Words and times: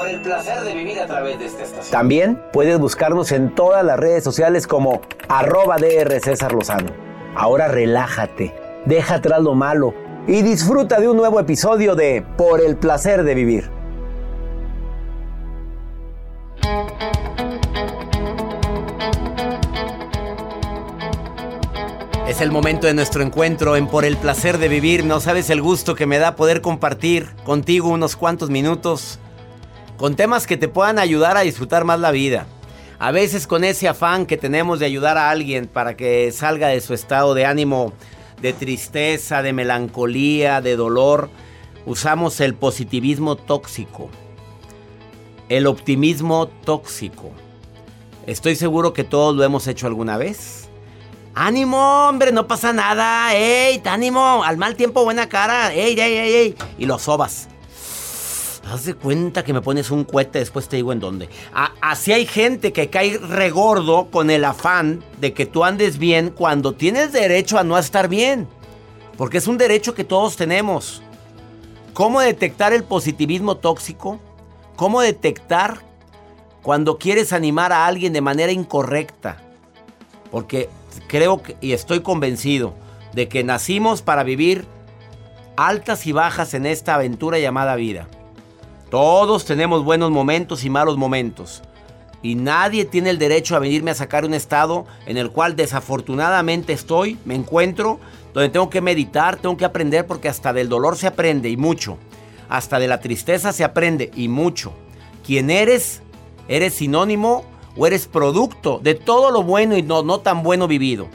Por 0.00 0.08
el 0.08 0.22
placer 0.22 0.62
de 0.62 0.72
vivir 0.72 0.98
a 0.98 1.06
través 1.06 1.38
de 1.38 1.44
esta 1.44 1.62
estación. 1.62 1.92
También 1.92 2.42
puedes 2.54 2.78
buscarnos 2.78 3.32
en 3.32 3.54
todas 3.54 3.84
las 3.84 4.00
redes 4.00 4.24
sociales 4.24 4.66
como 4.66 5.02
arroba 5.28 5.76
DR 5.76 6.18
César 6.20 6.54
Lozano. 6.54 6.88
Ahora 7.34 7.68
relájate, 7.68 8.54
deja 8.86 9.16
atrás 9.16 9.42
lo 9.42 9.54
malo 9.54 9.92
y 10.26 10.40
disfruta 10.40 11.00
de 11.00 11.10
un 11.10 11.18
nuevo 11.18 11.38
episodio 11.38 11.96
de 11.96 12.24
Por 12.38 12.62
el 12.62 12.76
placer 12.76 13.24
de 13.24 13.34
vivir. 13.34 13.70
Es 22.26 22.40
el 22.40 22.50
momento 22.50 22.86
de 22.86 22.94
nuestro 22.94 23.22
encuentro 23.22 23.76
en 23.76 23.86
Por 23.86 24.06
el 24.06 24.16
placer 24.16 24.56
de 24.56 24.68
vivir. 24.68 25.04
No 25.04 25.20
sabes 25.20 25.50
el 25.50 25.60
gusto 25.60 25.94
que 25.94 26.06
me 26.06 26.18
da 26.18 26.36
poder 26.36 26.62
compartir 26.62 27.28
contigo 27.44 27.90
unos 27.90 28.16
cuantos 28.16 28.48
minutos 28.48 29.18
con 30.00 30.16
temas 30.16 30.46
que 30.46 30.56
te 30.56 30.66
puedan 30.66 30.98
ayudar 30.98 31.36
a 31.36 31.42
disfrutar 31.42 31.84
más 31.84 32.00
la 32.00 32.10
vida. 32.10 32.46
A 32.98 33.10
veces 33.10 33.46
con 33.46 33.64
ese 33.64 33.86
afán 33.86 34.24
que 34.24 34.38
tenemos 34.38 34.78
de 34.80 34.86
ayudar 34.86 35.18
a 35.18 35.28
alguien 35.28 35.66
para 35.66 35.94
que 35.94 36.32
salga 36.32 36.68
de 36.68 36.80
su 36.80 36.94
estado 36.94 37.34
de 37.34 37.44
ánimo, 37.44 37.92
de 38.40 38.54
tristeza, 38.54 39.42
de 39.42 39.52
melancolía, 39.52 40.62
de 40.62 40.74
dolor, 40.74 41.28
usamos 41.84 42.40
el 42.40 42.54
positivismo 42.54 43.36
tóxico, 43.36 44.08
el 45.50 45.66
optimismo 45.66 46.48
tóxico. 46.48 47.30
Estoy 48.26 48.56
seguro 48.56 48.94
que 48.94 49.04
todos 49.04 49.36
lo 49.36 49.44
hemos 49.44 49.66
hecho 49.66 49.86
alguna 49.86 50.16
vez. 50.16 50.70
¡Ánimo, 51.34 52.08
hombre! 52.08 52.32
No 52.32 52.46
pasa 52.46 52.72
nada. 52.72 53.34
¡Ey, 53.34 53.82
ánimo! 53.84 54.44
Al 54.44 54.56
mal 54.56 54.76
tiempo, 54.76 55.04
buena 55.04 55.28
cara. 55.28 55.74
¡Ey, 55.74 55.92
ey, 56.00 56.16
ey, 56.16 56.34
ey! 56.34 56.54
Y 56.78 56.86
lo 56.86 56.98
sobas. 56.98 57.50
Haz 58.68 58.84
de 58.84 58.94
cuenta 58.94 59.42
que 59.42 59.52
me 59.52 59.62
pones 59.62 59.90
un 59.90 60.04
cohete, 60.04 60.38
después 60.38 60.68
te 60.68 60.76
digo 60.76 60.92
en 60.92 61.00
dónde. 61.00 61.28
así 61.80 62.12
hay 62.12 62.26
gente 62.26 62.72
que 62.72 62.90
cae 62.90 63.18
regordo 63.18 64.08
con 64.10 64.30
el 64.30 64.44
afán 64.44 65.02
de 65.18 65.32
que 65.32 65.46
tú 65.46 65.64
andes 65.64 65.98
bien 65.98 66.30
cuando 66.30 66.72
tienes 66.72 67.12
derecho 67.12 67.58
a 67.58 67.64
no 67.64 67.78
estar 67.78 68.08
bien. 68.08 68.46
Porque 69.16 69.38
es 69.38 69.46
un 69.46 69.58
derecho 69.58 69.94
que 69.94 70.04
todos 70.04 70.36
tenemos. 70.36 71.02
¿Cómo 71.94 72.20
detectar 72.20 72.72
el 72.72 72.84
positivismo 72.84 73.56
tóxico? 73.56 74.20
¿Cómo 74.76 75.00
detectar 75.00 75.78
cuando 76.62 76.98
quieres 76.98 77.32
animar 77.32 77.72
a 77.72 77.86
alguien 77.86 78.12
de 78.12 78.20
manera 78.20 78.52
incorrecta? 78.52 79.38
Porque 80.30 80.68
creo 81.08 81.42
y 81.60 81.72
estoy 81.72 82.00
convencido 82.00 82.74
de 83.12 83.28
que 83.28 83.42
nacimos 83.42 84.02
para 84.02 84.22
vivir 84.22 84.66
altas 85.56 86.06
y 86.06 86.12
bajas 86.12 86.54
en 86.54 86.66
esta 86.66 86.94
aventura 86.94 87.38
llamada 87.38 87.74
vida. 87.74 88.06
Todos 88.90 89.44
tenemos 89.44 89.84
buenos 89.84 90.10
momentos 90.10 90.64
y 90.64 90.70
malos 90.70 90.96
momentos. 90.96 91.62
Y 92.22 92.34
nadie 92.34 92.84
tiene 92.84 93.10
el 93.10 93.18
derecho 93.18 93.54
a 93.54 93.60
venirme 93.60 93.92
a 93.92 93.94
sacar 93.94 94.24
un 94.24 94.34
estado 94.34 94.84
en 95.06 95.16
el 95.16 95.30
cual 95.30 95.54
desafortunadamente 95.54 96.72
estoy, 96.72 97.16
me 97.24 97.36
encuentro, 97.36 98.00
donde 98.34 98.48
tengo 98.48 98.68
que 98.68 98.80
meditar, 98.80 99.36
tengo 99.36 99.56
que 99.56 99.64
aprender 99.64 100.06
porque 100.06 100.28
hasta 100.28 100.52
del 100.52 100.68
dolor 100.68 100.96
se 100.96 101.06
aprende 101.06 101.48
y 101.48 101.56
mucho. 101.56 101.98
Hasta 102.48 102.80
de 102.80 102.88
la 102.88 102.98
tristeza 102.98 103.52
se 103.52 103.62
aprende 103.62 104.10
y 104.16 104.26
mucho. 104.26 104.72
¿Quién 105.24 105.50
eres? 105.50 106.02
¿Eres 106.48 106.74
sinónimo 106.74 107.44
o 107.76 107.86
eres 107.86 108.08
producto 108.08 108.80
de 108.82 108.96
todo 108.96 109.30
lo 109.30 109.44
bueno 109.44 109.76
y 109.76 109.82
no, 109.82 110.02
no 110.02 110.18
tan 110.18 110.42
bueno 110.42 110.66
vivido? 110.66 111.06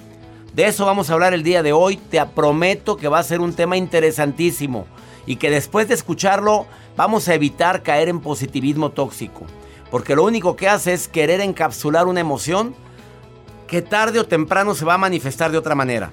De 0.54 0.66
eso 0.66 0.86
vamos 0.86 1.10
a 1.10 1.14
hablar 1.14 1.34
el 1.34 1.44
día 1.44 1.62
de 1.62 1.74
hoy. 1.74 1.98
Te 1.98 2.26
prometo 2.26 2.96
que 2.96 3.10
va 3.10 3.20
a 3.20 3.24
ser 3.24 3.42
un 3.42 3.54
tema 3.54 3.76
interesantísimo 3.76 4.86
y 5.26 5.36
que 5.36 5.50
después 5.50 5.88
de 5.90 5.96
escucharlo 5.96 6.68
vamos 6.96 7.28
a 7.28 7.34
evitar 7.34 7.84
caer 7.84 8.10
en 8.10 8.20
positivismo 8.20 8.92
tóxico. 8.92 9.46
Porque 9.92 10.16
lo 10.16 10.24
único 10.24 10.56
que 10.56 10.68
hace 10.68 10.94
es 10.94 11.08
querer 11.08 11.42
encapsular 11.42 12.08
una 12.08 12.20
emoción 12.20 12.76
que 13.68 13.82
tarde 13.82 14.20
o 14.20 14.26
temprano 14.26 14.76
se 14.76 14.86
va 14.86 14.96
a 14.96 15.00
manifestar 15.00 15.52
de 15.52 15.58
otra 15.58 15.76
manera. 15.76 16.12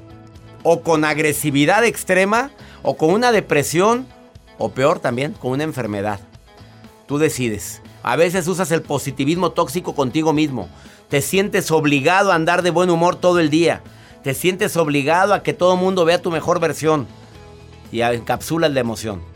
O 0.62 0.82
con 0.82 1.04
agresividad 1.04 1.84
extrema, 1.84 2.50
o 2.82 2.96
con 2.96 3.10
una 3.10 3.32
depresión, 3.32 4.06
o 4.58 4.70
peor 4.70 5.00
también, 5.00 5.32
con 5.32 5.52
una 5.52 5.64
enfermedad. 5.64 6.20
Tú 7.06 7.18
decides. 7.18 7.82
A 8.02 8.16
veces 8.16 8.48
usas 8.48 8.70
el 8.70 8.82
positivismo 8.82 9.50
tóxico 9.52 9.94
contigo 9.94 10.32
mismo. 10.32 10.68
Te 11.08 11.20
sientes 11.20 11.70
obligado 11.70 12.32
a 12.32 12.34
andar 12.34 12.62
de 12.62 12.70
buen 12.70 12.90
humor 12.90 13.16
todo 13.16 13.38
el 13.38 13.50
día. 13.50 13.82
Te 14.22 14.34
sientes 14.34 14.76
obligado 14.76 15.34
a 15.34 15.42
que 15.42 15.52
todo 15.52 15.74
el 15.74 15.80
mundo 15.80 16.04
vea 16.04 16.22
tu 16.22 16.30
mejor 16.30 16.60
versión 16.60 17.06
y 17.90 18.00
encapsulas 18.00 18.72
la 18.72 18.80
emoción. 18.80 19.31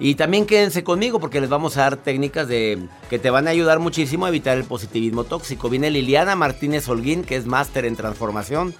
Y 0.00 0.16
también 0.16 0.46
quédense 0.46 0.82
conmigo 0.82 1.20
porque 1.20 1.40
les 1.40 1.48
vamos 1.48 1.76
a 1.76 1.82
dar 1.82 1.96
técnicas 1.96 2.48
de, 2.48 2.88
que 3.08 3.18
te 3.18 3.30
van 3.30 3.46
a 3.46 3.50
ayudar 3.50 3.78
muchísimo 3.78 4.26
a 4.26 4.28
evitar 4.28 4.56
el 4.56 4.64
positivismo 4.64 5.24
tóxico. 5.24 5.70
Viene 5.70 5.90
Liliana 5.90 6.34
Martínez 6.34 6.88
Holguín, 6.88 7.22
que 7.22 7.36
es 7.36 7.46
máster 7.46 7.84
en 7.84 7.96
transformación. 7.96 8.74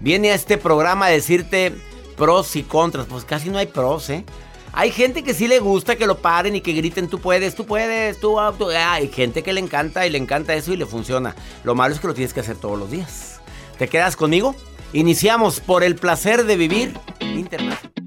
Viene 0.00 0.30
a 0.30 0.34
este 0.34 0.58
programa 0.58 1.06
a 1.06 1.10
decirte 1.10 1.72
pros 2.16 2.54
y 2.56 2.62
contras. 2.62 3.06
Pues 3.06 3.24
casi 3.24 3.48
no 3.48 3.58
hay 3.58 3.66
pros, 3.66 4.10
¿eh? 4.10 4.24
Hay 4.72 4.90
gente 4.92 5.24
que 5.24 5.34
sí 5.34 5.48
le 5.48 5.60
gusta 5.60 5.96
que 5.96 6.06
lo 6.06 6.18
paren 6.18 6.54
y 6.54 6.60
que 6.60 6.72
griten, 6.72 7.08
tú 7.08 7.18
puedes, 7.18 7.54
tú 7.54 7.64
puedes, 7.64 8.20
tú, 8.20 8.36
tú. 8.58 8.70
Ah, 8.70 8.94
hay 8.94 9.08
gente 9.08 9.42
que 9.42 9.52
le 9.52 9.60
encanta 9.60 10.06
y 10.06 10.10
le 10.10 10.18
encanta 10.18 10.54
eso 10.54 10.72
y 10.72 10.76
le 10.76 10.86
funciona. 10.86 11.34
Lo 11.64 11.74
malo 11.74 11.94
es 11.94 12.00
que 12.00 12.06
lo 12.06 12.14
tienes 12.14 12.34
que 12.34 12.40
hacer 12.40 12.56
todos 12.56 12.78
los 12.78 12.90
días. 12.90 13.40
¿Te 13.78 13.88
quedas 13.88 14.14
conmigo? 14.14 14.54
Iniciamos 14.92 15.60
por 15.60 15.82
el 15.82 15.96
placer 15.96 16.44
de 16.44 16.56
vivir 16.56 16.94
internacional. 17.20 17.97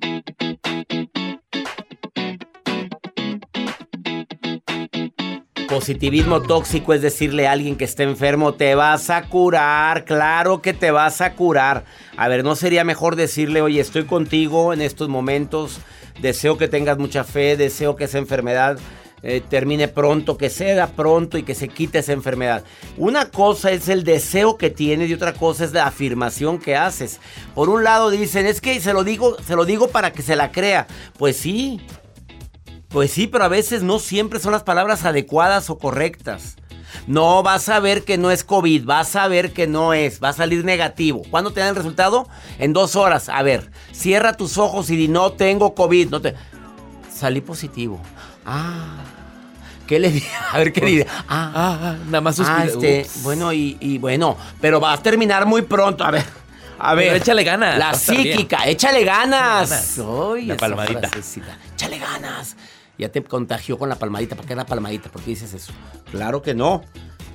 Positivismo 5.72 6.42
tóxico 6.42 6.94
es 6.94 7.02
decirle 7.02 7.48
a 7.48 7.54
alguien 7.54 7.78
que 7.78 7.86
está 7.86 8.04
enfermo, 8.04 8.56
te 8.56 8.76
vas 8.76 9.10
a 9.10 9.30
curar, 9.30 10.04
claro 10.04 10.62
que 10.62 10.74
te 10.74 10.92
vas 10.92 11.22
a 11.22 11.34
curar. 11.34 11.86
A 12.18 12.28
ver, 12.28 12.44
¿no 12.44 12.58
sería 12.58 12.84
mejor 12.84 13.16
decirle, 13.16 13.62
oye, 13.62 13.80
estoy 13.80 14.04
contigo 14.04 14.74
en 14.74 14.82
estos 14.82 15.08
momentos, 15.08 15.80
deseo 16.20 16.58
que 16.58 16.68
tengas 16.68 16.98
mucha 16.98 17.24
fe, 17.24 17.56
deseo 17.56 17.96
que 17.96 18.04
esa 18.04 18.18
enfermedad 18.18 18.80
eh, 19.24 19.42
termine 19.48 19.88
pronto, 19.88 20.36
que 20.36 20.50
ceda 20.50 20.88
pronto 20.88 21.38
y 21.38 21.44
que 21.44 21.56
se 21.56 21.70
quite 21.70 22.00
esa 22.00 22.12
enfermedad? 22.12 22.66
Una 22.98 23.30
cosa 23.30 23.72
es 23.72 23.88
el 23.88 24.04
deseo 24.04 24.58
que 24.58 24.72
tienes 24.72 25.10
y 25.10 25.14
otra 25.14 25.32
cosa 25.32 25.64
es 25.64 25.72
la 25.72 25.88
afirmación 25.88 26.60
que 26.60 26.76
haces. 26.76 27.22
Por 27.56 27.70
un 27.70 27.86
lado 27.86 28.10
dicen, 28.10 28.46
es 28.46 28.60
que 28.60 28.78
se 28.82 28.92
lo 28.92 29.06
digo, 29.06 29.38
se 29.48 29.56
lo 29.56 29.64
digo 29.64 29.88
para 29.88 30.12
que 30.12 30.22
se 30.22 30.36
la 30.36 30.52
crea. 30.52 30.86
Pues 31.18 31.38
sí, 31.38 31.80
pues 32.92 33.12
sí, 33.12 33.28
pero 33.28 33.44
a 33.44 33.50
veces 33.50 33.84
no 33.84 34.00
siempre 34.00 34.40
son 34.40 34.52
las 34.52 34.64
palabras 34.64 35.06
adecuadas 35.06 35.70
o 35.70 35.78
correctas. 35.78 36.58
No, 37.08 37.42
vas 37.42 37.70
a 37.70 37.80
ver 37.80 38.04
que 38.04 38.18
no 38.18 38.32
es 38.32 38.44
COVID, 38.44 38.86
vas 38.86 39.16
a 39.16 39.28
ver 39.28 39.54
que 39.54 39.68
no 39.68 39.94
es, 39.94 40.22
va 40.22 40.30
a 40.30 40.34
salir 40.34 40.64
negativo. 40.64 41.24
¿Cuándo 41.30 41.52
te 41.52 41.60
dan 41.60 41.70
el 41.70 41.76
resultado? 41.76 42.28
En 42.60 42.74
dos 42.74 42.96
horas. 42.96 43.30
A 43.30 43.42
ver, 43.44 43.72
cierra 43.92 44.38
tus 44.38 44.58
ojos 44.58 44.90
y 44.90 44.96
di, 44.96 45.08
no 45.08 45.32
tengo 45.32 45.74
COVID. 45.74 46.10
No 46.10 46.22
te... 46.22 46.36
Salí 47.14 47.42
positivo. 47.42 48.00
Ah. 48.46 48.98
¿Qué 49.88 50.00
le 50.00 50.10
di? 50.10 50.24
A 50.52 50.58
ver 50.58 50.72
qué 50.72 50.86
dice. 50.86 51.08
Ah, 51.28 51.52
ah, 51.54 51.80
ah, 51.82 51.96
nada 52.06 52.22
más 52.22 52.40
ah, 52.40 52.66
este, 52.66 53.06
Bueno, 53.24 53.52
y, 53.52 53.98
bueno, 54.00 54.38
pero 54.60 54.80
va 54.80 54.94
a 54.94 54.98
terminar 54.98 55.46
muy 55.46 55.64
pronto. 55.64 56.04
A 56.04 56.12
ver. 56.12 56.24
A 56.80 56.96
ver. 56.96 57.16
échale 57.18 57.44
ganas. 57.44 57.78
La 57.78 57.94
psíquica, 57.94 58.68
échale 58.68 59.04
ganas. 59.04 59.98
la 59.98 60.58
palmadita. 60.58 61.10
Échale 61.76 62.00
ganas. 62.00 62.56
Ya 63.02 63.10
te 63.10 63.24
contagió 63.24 63.80
con 63.80 63.90
la 63.90 63.96
palmadita. 63.96 64.36
¿Por 64.36 64.46
qué 64.46 64.56
la 64.56 64.68
palmadita? 64.68 65.10
¿Por 65.10 65.24
qué 65.24 65.32
dices 65.32 65.56
eso? 65.56 65.74
Claro 66.12 66.44
que 66.44 66.54
no. 66.54 66.84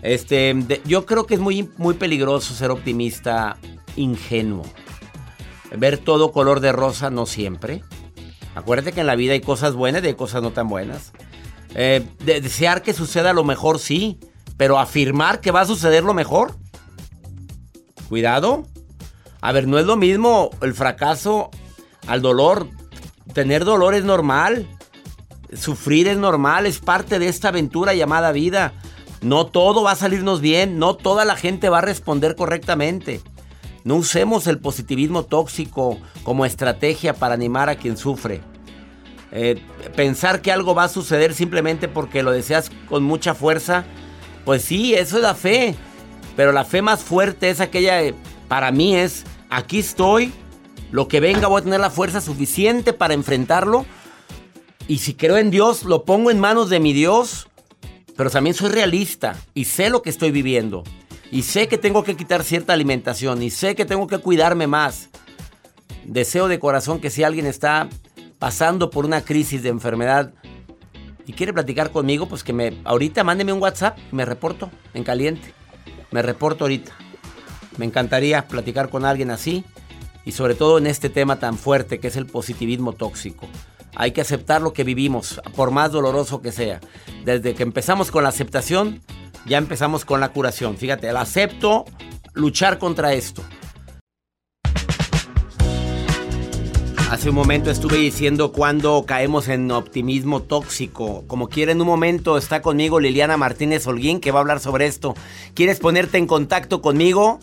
Este, 0.00 0.54
yo 0.84 1.06
creo 1.06 1.26
que 1.26 1.34
es 1.34 1.40
muy, 1.40 1.68
muy 1.76 1.94
peligroso 1.94 2.54
ser 2.54 2.70
optimista 2.70 3.56
ingenuo. 3.96 4.62
Ver 5.76 5.98
todo 5.98 6.30
color 6.30 6.60
de 6.60 6.70
rosa 6.70 7.10
no 7.10 7.26
siempre. 7.26 7.82
Acuérdate 8.54 8.92
que 8.92 9.00
en 9.00 9.08
la 9.08 9.16
vida 9.16 9.32
hay 9.32 9.40
cosas 9.40 9.74
buenas 9.74 10.04
y 10.04 10.06
hay 10.06 10.14
cosas 10.14 10.40
no 10.40 10.52
tan 10.52 10.68
buenas. 10.68 11.10
Eh, 11.74 12.06
desear 12.20 12.82
que 12.82 12.94
suceda 12.94 13.32
lo 13.32 13.42
mejor, 13.42 13.80
sí. 13.80 14.20
Pero 14.56 14.78
afirmar 14.78 15.40
que 15.40 15.50
va 15.50 15.62
a 15.62 15.66
suceder 15.66 16.04
lo 16.04 16.14
mejor. 16.14 16.54
Cuidado. 18.08 18.68
A 19.40 19.50
ver, 19.50 19.66
no 19.66 19.80
es 19.80 19.84
lo 19.84 19.96
mismo 19.96 20.50
el 20.62 20.74
fracaso 20.74 21.50
al 22.06 22.22
dolor. 22.22 22.68
Tener 23.32 23.64
dolor 23.64 23.96
es 23.96 24.04
normal. 24.04 24.68
Sufrir 25.52 26.08
es 26.08 26.16
normal, 26.16 26.66
es 26.66 26.78
parte 26.78 27.18
de 27.18 27.28
esta 27.28 27.48
aventura 27.48 27.94
llamada 27.94 28.32
vida. 28.32 28.72
No 29.22 29.46
todo 29.46 29.82
va 29.82 29.92
a 29.92 29.96
salirnos 29.96 30.40
bien, 30.40 30.78
no 30.78 30.94
toda 30.94 31.24
la 31.24 31.36
gente 31.36 31.68
va 31.68 31.78
a 31.78 31.82
responder 31.82 32.36
correctamente. 32.36 33.20
No 33.84 33.96
usemos 33.96 34.46
el 34.46 34.58
positivismo 34.58 35.24
tóxico 35.24 35.98
como 36.24 36.44
estrategia 36.44 37.14
para 37.14 37.34
animar 37.34 37.68
a 37.68 37.76
quien 37.76 37.96
sufre. 37.96 38.40
Eh, 39.32 39.60
pensar 39.94 40.42
que 40.42 40.52
algo 40.52 40.74
va 40.74 40.84
a 40.84 40.88
suceder 40.88 41.34
simplemente 41.34 41.88
porque 41.88 42.22
lo 42.22 42.32
deseas 42.32 42.70
con 42.88 43.02
mucha 43.02 43.34
fuerza, 43.34 43.84
pues 44.44 44.62
sí, 44.62 44.94
eso 44.94 45.16
es 45.16 45.22
la 45.22 45.34
fe. 45.34 45.76
Pero 46.36 46.52
la 46.52 46.64
fe 46.64 46.82
más 46.82 47.02
fuerte 47.02 47.48
es 47.48 47.60
aquella, 47.60 48.00
para 48.48 48.70
mí 48.70 48.96
es, 48.96 49.24
aquí 49.50 49.78
estoy, 49.78 50.32
lo 50.90 51.08
que 51.08 51.20
venga 51.20 51.48
voy 51.48 51.60
a 51.60 51.64
tener 51.64 51.80
la 51.80 51.90
fuerza 51.90 52.20
suficiente 52.20 52.92
para 52.92 53.14
enfrentarlo 53.14 53.86
y 54.88 54.98
si 54.98 55.14
creo 55.14 55.36
en 55.36 55.50
Dios, 55.50 55.84
lo 55.84 56.04
pongo 56.04 56.30
en 56.30 56.38
manos 56.38 56.70
de 56.70 56.78
mi 56.78 56.92
Dios. 56.92 57.48
Pero 58.16 58.30
también 58.30 58.54
soy 58.54 58.70
realista 58.70 59.36
y 59.52 59.64
sé 59.64 59.90
lo 59.90 60.00
que 60.02 60.10
estoy 60.10 60.30
viviendo. 60.30 60.84
Y 61.30 61.42
sé 61.42 61.68
que 61.68 61.76
tengo 61.76 62.04
que 62.04 62.16
quitar 62.16 62.44
cierta 62.44 62.72
alimentación. 62.72 63.42
Y 63.42 63.50
sé 63.50 63.74
que 63.74 63.84
tengo 63.84 64.06
que 64.06 64.18
cuidarme 64.18 64.66
más. 64.66 65.10
Deseo 66.04 66.46
de 66.48 66.60
corazón 66.60 67.00
que 67.00 67.10
si 67.10 67.24
alguien 67.24 67.46
está 67.46 67.88
pasando 68.38 68.90
por 68.90 69.04
una 69.04 69.22
crisis 69.22 69.62
de 69.62 69.70
enfermedad 69.70 70.32
y 71.26 71.32
quiere 71.32 71.52
platicar 71.52 71.90
conmigo, 71.90 72.26
pues 72.26 72.44
que 72.44 72.52
me 72.52 72.78
ahorita 72.84 73.24
mándeme 73.24 73.52
un 73.52 73.60
WhatsApp 73.60 73.98
y 74.12 74.14
me 74.14 74.24
reporto 74.24 74.70
en 74.94 75.02
caliente. 75.02 75.52
Me 76.12 76.22
reporto 76.22 76.64
ahorita. 76.64 76.92
Me 77.76 77.84
encantaría 77.84 78.46
platicar 78.46 78.88
con 78.88 79.04
alguien 79.04 79.32
así 79.32 79.64
y 80.24 80.32
sobre 80.32 80.54
todo 80.54 80.78
en 80.78 80.86
este 80.86 81.10
tema 81.10 81.38
tan 81.40 81.58
fuerte 81.58 81.98
que 81.98 82.06
es 82.06 82.16
el 82.16 82.26
positivismo 82.26 82.92
tóxico. 82.92 83.48
Hay 83.96 84.12
que 84.12 84.20
aceptar 84.20 84.60
lo 84.60 84.74
que 84.74 84.84
vivimos, 84.84 85.40
por 85.56 85.70
más 85.70 85.90
doloroso 85.90 86.42
que 86.42 86.52
sea. 86.52 86.80
Desde 87.24 87.54
que 87.54 87.62
empezamos 87.62 88.10
con 88.10 88.22
la 88.22 88.28
aceptación, 88.28 89.00
ya 89.46 89.56
empezamos 89.56 90.04
con 90.04 90.20
la 90.20 90.28
curación. 90.28 90.76
Fíjate, 90.76 91.08
el 91.08 91.16
acepto 91.16 91.86
luchar 92.34 92.78
contra 92.78 93.14
esto. 93.14 93.42
Hace 97.10 97.30
un 97.30 97.36
momento 97.36 97.70
estuve 97.70 97.96
diciendo 97.96 98.52
cuando 98.52 99.04
caemos 99.06 99.48
en 99.48 99.70
optimismo 99.70 100.42
tóxico. 100.42 101.24
Como 101.26 101.48
quiera, 101.48 101.72
en 101.72 101.80
un 101.80 101.86
momento 101.86 102.36
está 102.36 102.60
conmigo 102.60 103.00
Liliana 103.00 103.38
Martínez 103.38 103.86
Holguín 103.86 104.20
que 104.20 104.30
va 104.30 104.40
a 104.40 104.42
hablar 104.42 104.60
sobre 104.60 104.86
esto. 104.86 105.14
¿Quieres 105.54 105.78
ponerte 105.78 106.18
en 106.18 106.26
contacto 106.26 106.82
conmigo? 106.82 107.38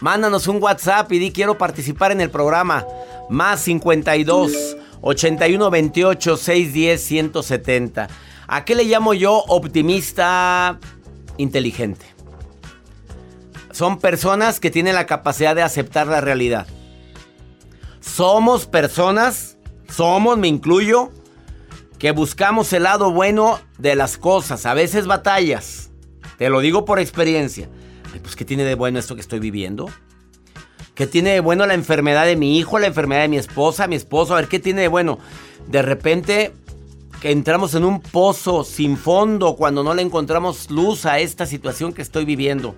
Mándanos 0.00 0.48
un 0.48 0.60
WhatsApp 0.60 1.12
y 1.12 1.18
di 1.20 1.30
quiero 1.30 1.58
participar 1.58 2.10
en 2.10 2.20
el 2.22 2.30
programa. 2.30 2.86
Más 3.28 3.60
52 3.60 4.78
81 5.02 5.70
28 5.70 6.36
610 6.36 7.02
170. 7.02 8.08
¿A 8.46 8.64
qué 8.64 8.74
le 8.74 8.84
llamo 8.84 9.14
yo 9.14 9.44
optimista 9.48 10.78
inteligente? 11.36 12.06
Son 13.72 13.98
personas 13.98 14.60
que 14.60 14.70
tienen 14.70 14.94
la 14.94 15.06
capacidad 15.06 15.54
de 15.54 15.62
aceptar 15.62 16.06
la 16.06 16.20
realidad. 16.20 16.66
Somos 18.00 18.66
personas, 18.66 19.56
somos, 19.88 20.38
me 20.38 20.48
incluyo, 20.48 21.10
que 21.98 22.10
buscamos 22.10 22.72
el 22.72 22.82
lado 22.82 23.12
bueno 23.12 23.60
de 23.78 23.94
las 23.94 24.18
cosas, 24.18 24.66
a 24.66 24.74
veces 24.74 25.06
batallas. 25.06 25.90
Te 26.36 26.48
lo 26.50 26.60
digo 26.60 26.84
por 26.84 26.98
experiencia. 26.98 27.68
pues, 28.20 28.36
¿qué 28.36 28.44
tiene 28.44 28.64
de 28.64 28.74
bueno 28.74 28.98
esto 28.98 29.14
que 29.14 29.20
estoy 29.20 29.38
viviendo? 29.38 29.88
¿Qué 30.94 31.06
tiene 31.06 31.30
de 31.30 31.40
bueno 31.40 31.66
la 31.66 31.74
enfermedad 31.74 32.26
de 32.26 32.36
mi 32.36 32.58
hijo, 32.58 32.78
la 32.78 32.86
enfermedad 32.86 33.22
de 33.22 33.28
mi 33.28 33.38
esposa, 33.38 33.86
mi 33.86 33.96
esposo? 33.96 34.34
A 34.34 34.36
ver, 34.36 34.48
¿qué 34.48 34.58
tiene 34.58 34.82
de 34.82 34.88
bueno? 34.88 35.18
De 35.68 35.80
repente 35.80 36.52
que 37.22 37.30
entramos 37.30 37.74
en 37.74 37.84
un 37.84 38.00
pozo 38.00 38.64
sin 38.64 38.96
fondo 38.96 39.54
cuando 39.56 39.84
no 39.84 39.94
le 39.94 40.02
encontramos 40.02 40.70
luz 40.70 41.06
a 41.06 41.20
esta 41.20 41.46
situación 41.46 41.92
que 41.92 42.02
estoy 42.02 42.24
viviendo. 42.24 42.74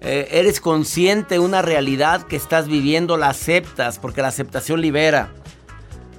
Eh, 0.00 0.28
eres 0.30 0.60
consciente 0.60 1.34
de 1.34 1.38
una 1.38 1.62
realidad 1.62 2.22
que 2.22 2.36
estás 2.36 2.68
viviendo, 2.68 3.16
la 3.16 3.28
aceptas, 3.28 3.98
porque 3.98 4.22
la 4.22 4.28
aceptación 4.28 4.80
libera. 4.80 5.32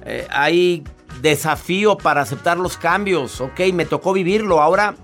Eh, 0.04 0.26
hay 0.30 0.84
desafío 1.20 1.98
para 1.98 2.22
aceptar 2.22 2.58
los 2.58 2.76
cambios, 2.76 3.40
ok, 3.40 3.60
me 3.74 3.84
tocó 3.84 4.12
vivirlo, 4.12 4.60
ahora 4.60 4.94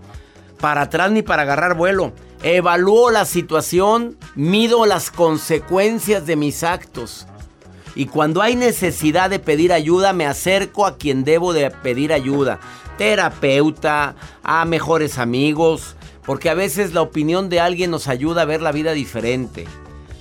para 0.60 0.82
atrás 0.82 1.10
ni 1.10 1.22
para 1.22 1.42
agarrar 1.42 1.74
vuelo. 1.74 2.12
Evalúo 2.46 3.10
la 3.10 3.24
situación, 3.24 4.18
mido 4.34 4.84
las 4.84 5.10
consecuencias 5.10 6.26
de 6.26 6.36
mis 6.36 6.62
actos. 6.62 7.26
Y 7.94 8.04
cuando 8.04 8.42
hay 8.42 8.54
necesidad 8.54 9.30
de 9.30 9.38
pedir 9.38 9.72
ayuda, 9.72 10.12
me 10.12 10.26
acerco 10.26 10.84
a 10.84 10.98
quien 10.98 11.24
debo 11.24 11.54
de 11.54 11.70
pedir 11.70 12.12
ayuda. 12.12 12.60
Terapeuta, 12.98 14.14
a 14.42 14.66
mejores 14.66 15.16
amigos, 15.16 15.96
porque 16.26 16.50
a 16.50 16.54
veces 16.54 16.92
la 16.92 17.00
opinión 17.00 17.48
de 17.48 17.60
alguien 17.60 17.90
nos 17.90 18.08
ayuda 18.08 18.42
a 18.42 18.44
ver 18.44 18.60
la 18.60 18.72
vida 18.72 18.92
diferente. 18.92 19.64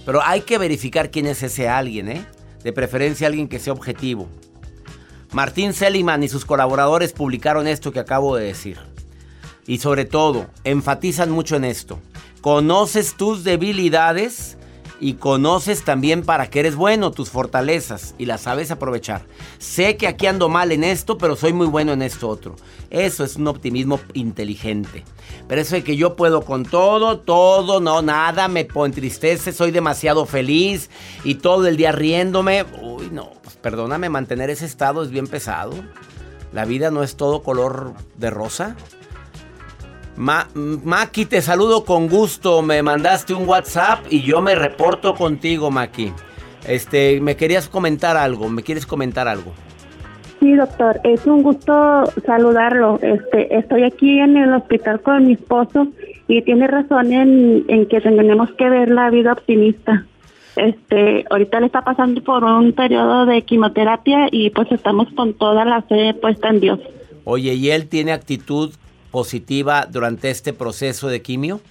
Pero 0.06 0.22
hay 0.24 0.44
que 0.44 0.58
verificar 0.58 1.12
quién 1.12 1.26
es 1.26 1.44
ese 1.44 1.68
alguien, 1.68 2.08
¿eh? 2.08 2.26
De 2.64 2.72
preferencia 2.72 3.28
alguien 3.28 3.50
que 3.50 3.60
sea 3.60 3.74
objetivo. 3.74 4.30
Martín 5.34 5.74
Seliman 5.74 6.24
y 6.24 6.30
sus 6.30 6.46
colaboradores 6.46 7.12
publicaron 7.12 7.68
esto 7.68 7.92
que 7.92 8.00
acabo 8.00 8.38
de 8.38 8.46
decir. 8.46 8.93
Y 9.68 9.78
sobre 9.78 10.06
todo, 10.06 10.48
enfatizan 10.64 11.32
mucho 11.32 11.56
en 11.56 11.66
esto. 11.66 12.00
Conoces 12.42 13.16
tus 13.16 13.44
debilidades 13.44 14.58
y 15.00 15.16
conoces 15.16 15.84
también 15.84 16.24
para 16.24 16.50
qué 16.50 16.62
eres 16.62 16.76
bueno, 16.76 17.12
tus 17.12 17.30
fortalezas 17.30 18.16
y 18.18 18.26
las 18.26 18.42
sabes 18.42 18.72
aprovechar. 18.72 19.24
Sé 19.58 19.98
que 19.98 20.08
aquí 20.08 20.28
ando 20.28 20.48
mal 20.48 20.72
en 20.72 20.86
esto, 20.86 21.18
pero 21.18 21.36
soy 21.36 21.52
muy 21.52 21.68
bueno 21.68 21.92
en 21.92 22.02
esto 22.02 22.30
otro. 22.30 22.56
Eso 22.90 23.26
es 23.26 23.36
un 23.36 23.48
optimismo 23.48 24.00
inteligente. 24.14 25.04
Pero 25.48 25.60
eso 25.60 25.76
de 25.76 25.84
que 25.84 25.98
yo 25.98 26.16
puedo 26.16 26.44
con 26.44 26.64
todo, 26.64 27.20
todo, 27.20 27.82
no, 27.82 28.02
nada, 28.02 28.48
me 28.48 28.68
entristece, 28.74 29.52
soy 29.52 29.72
demasiado 29.72 30.26
feliz 30.26 30.90
y 31.26 31.36
todo 31.36 31.68
el 31.68 31.76
día 31.76 31.92
riéndome. 31.92 32.66
Uy, 32.82 33.10
no, 33.12 33.32
pues 33.44 33.58
perdóname, 33.58 34.08
mantener 34.08 34.50
ese 34.50 34.66
estado 34.66 35.04
es 35.04 35.10
bien 35.10 35.28
pesado. 35.28 35.74
La 36.54 36.64
vida 36.64 36.92
no 36.92 37.04
es 37.04 37.18
todo 37.18 37.44
color 37.44 37.94
de 38.16 38.30
rosa. 38.30 38.78
Maki, 40.16 41.26
te 41.26 41.42
saludo 41.42 41.86
con 41.86 42.08
gusto. 42.08 42.62
Me 42.62 42.84
mandaste 42.84 43.34
un 43.34 43.48
WhatsApp 43.48 44.06
y 44.10 44.22
yo 44.22 44.42
me 44.42 44.56
reporto 44.56 45.16
contigo, 45.16 45.72
Maki. 45.72 46.12
Este, 46.68 47.20
me 47.20 47.36
querías 47.36 47.68
comentar 47.68 48.16
algo, 48.16 48.50
¿me 48.50 48.64
quieres 48.64 48.86
comentar 48.86 49.28
algo? 49.28 49.52
Sí, 50.40 50.54
doctor, 50.56 51.00
es 51.04 51.26
un 51.26 51.44
gusto 51.44 52.04
saludarlo. 52.26 53.00
Este, 53.02 53.58
estoy 53.58 53.84
aquí 53.84 54.20
en 54.20 54.38
el 54.38 54.54
hospital 54.54 55.02
con 55.02 55.26
mi 55.26 55.34
esposo 55.34 55.88
y 56.28 56.42
tiene 56.42 56.68
razón 56.68 57.12
en, 57.12 57.66
en 57.68 57.86
que 57.88 58.02
tenemos 58.02 58.52
que 58.58 58.70
ver 58.70 58.90
la 58.90 59.10
vida 59.10 59.34
optimista. 59.34 60.06
Este, 60.56 61.26
ahorita 61.30 61.60
le 61.60 61.66
está 61.66 61.82
pasando 61.82 62.22
por 62.22 62.44
un 62.44 62.74
periodo 62.74 63.26
de 63.26 63.42
quimioterapia 63.42 64.28
y 64.32 64.52
pues 64.52 64.72
estamos 64.72 65.08
con 65.14 65.34
toda 65.34 65.66
la 65.66 65.82
fe 65.84 66.14
puesta 66.14 66.50
en 66.50 66.60
Dios. 66.60 66.80
Oye, 67.24 67.54
¿y 67.54 67.72
él 67.72 67.88
tiene 67.88 68.12
actitud 68.12 68.74
positiva 69.14 69.86
durante 69.86 70.32
este 70.32 70.54
proceso 70.54 71.08
de 71.08 71.22
quimio? 71.22 71.62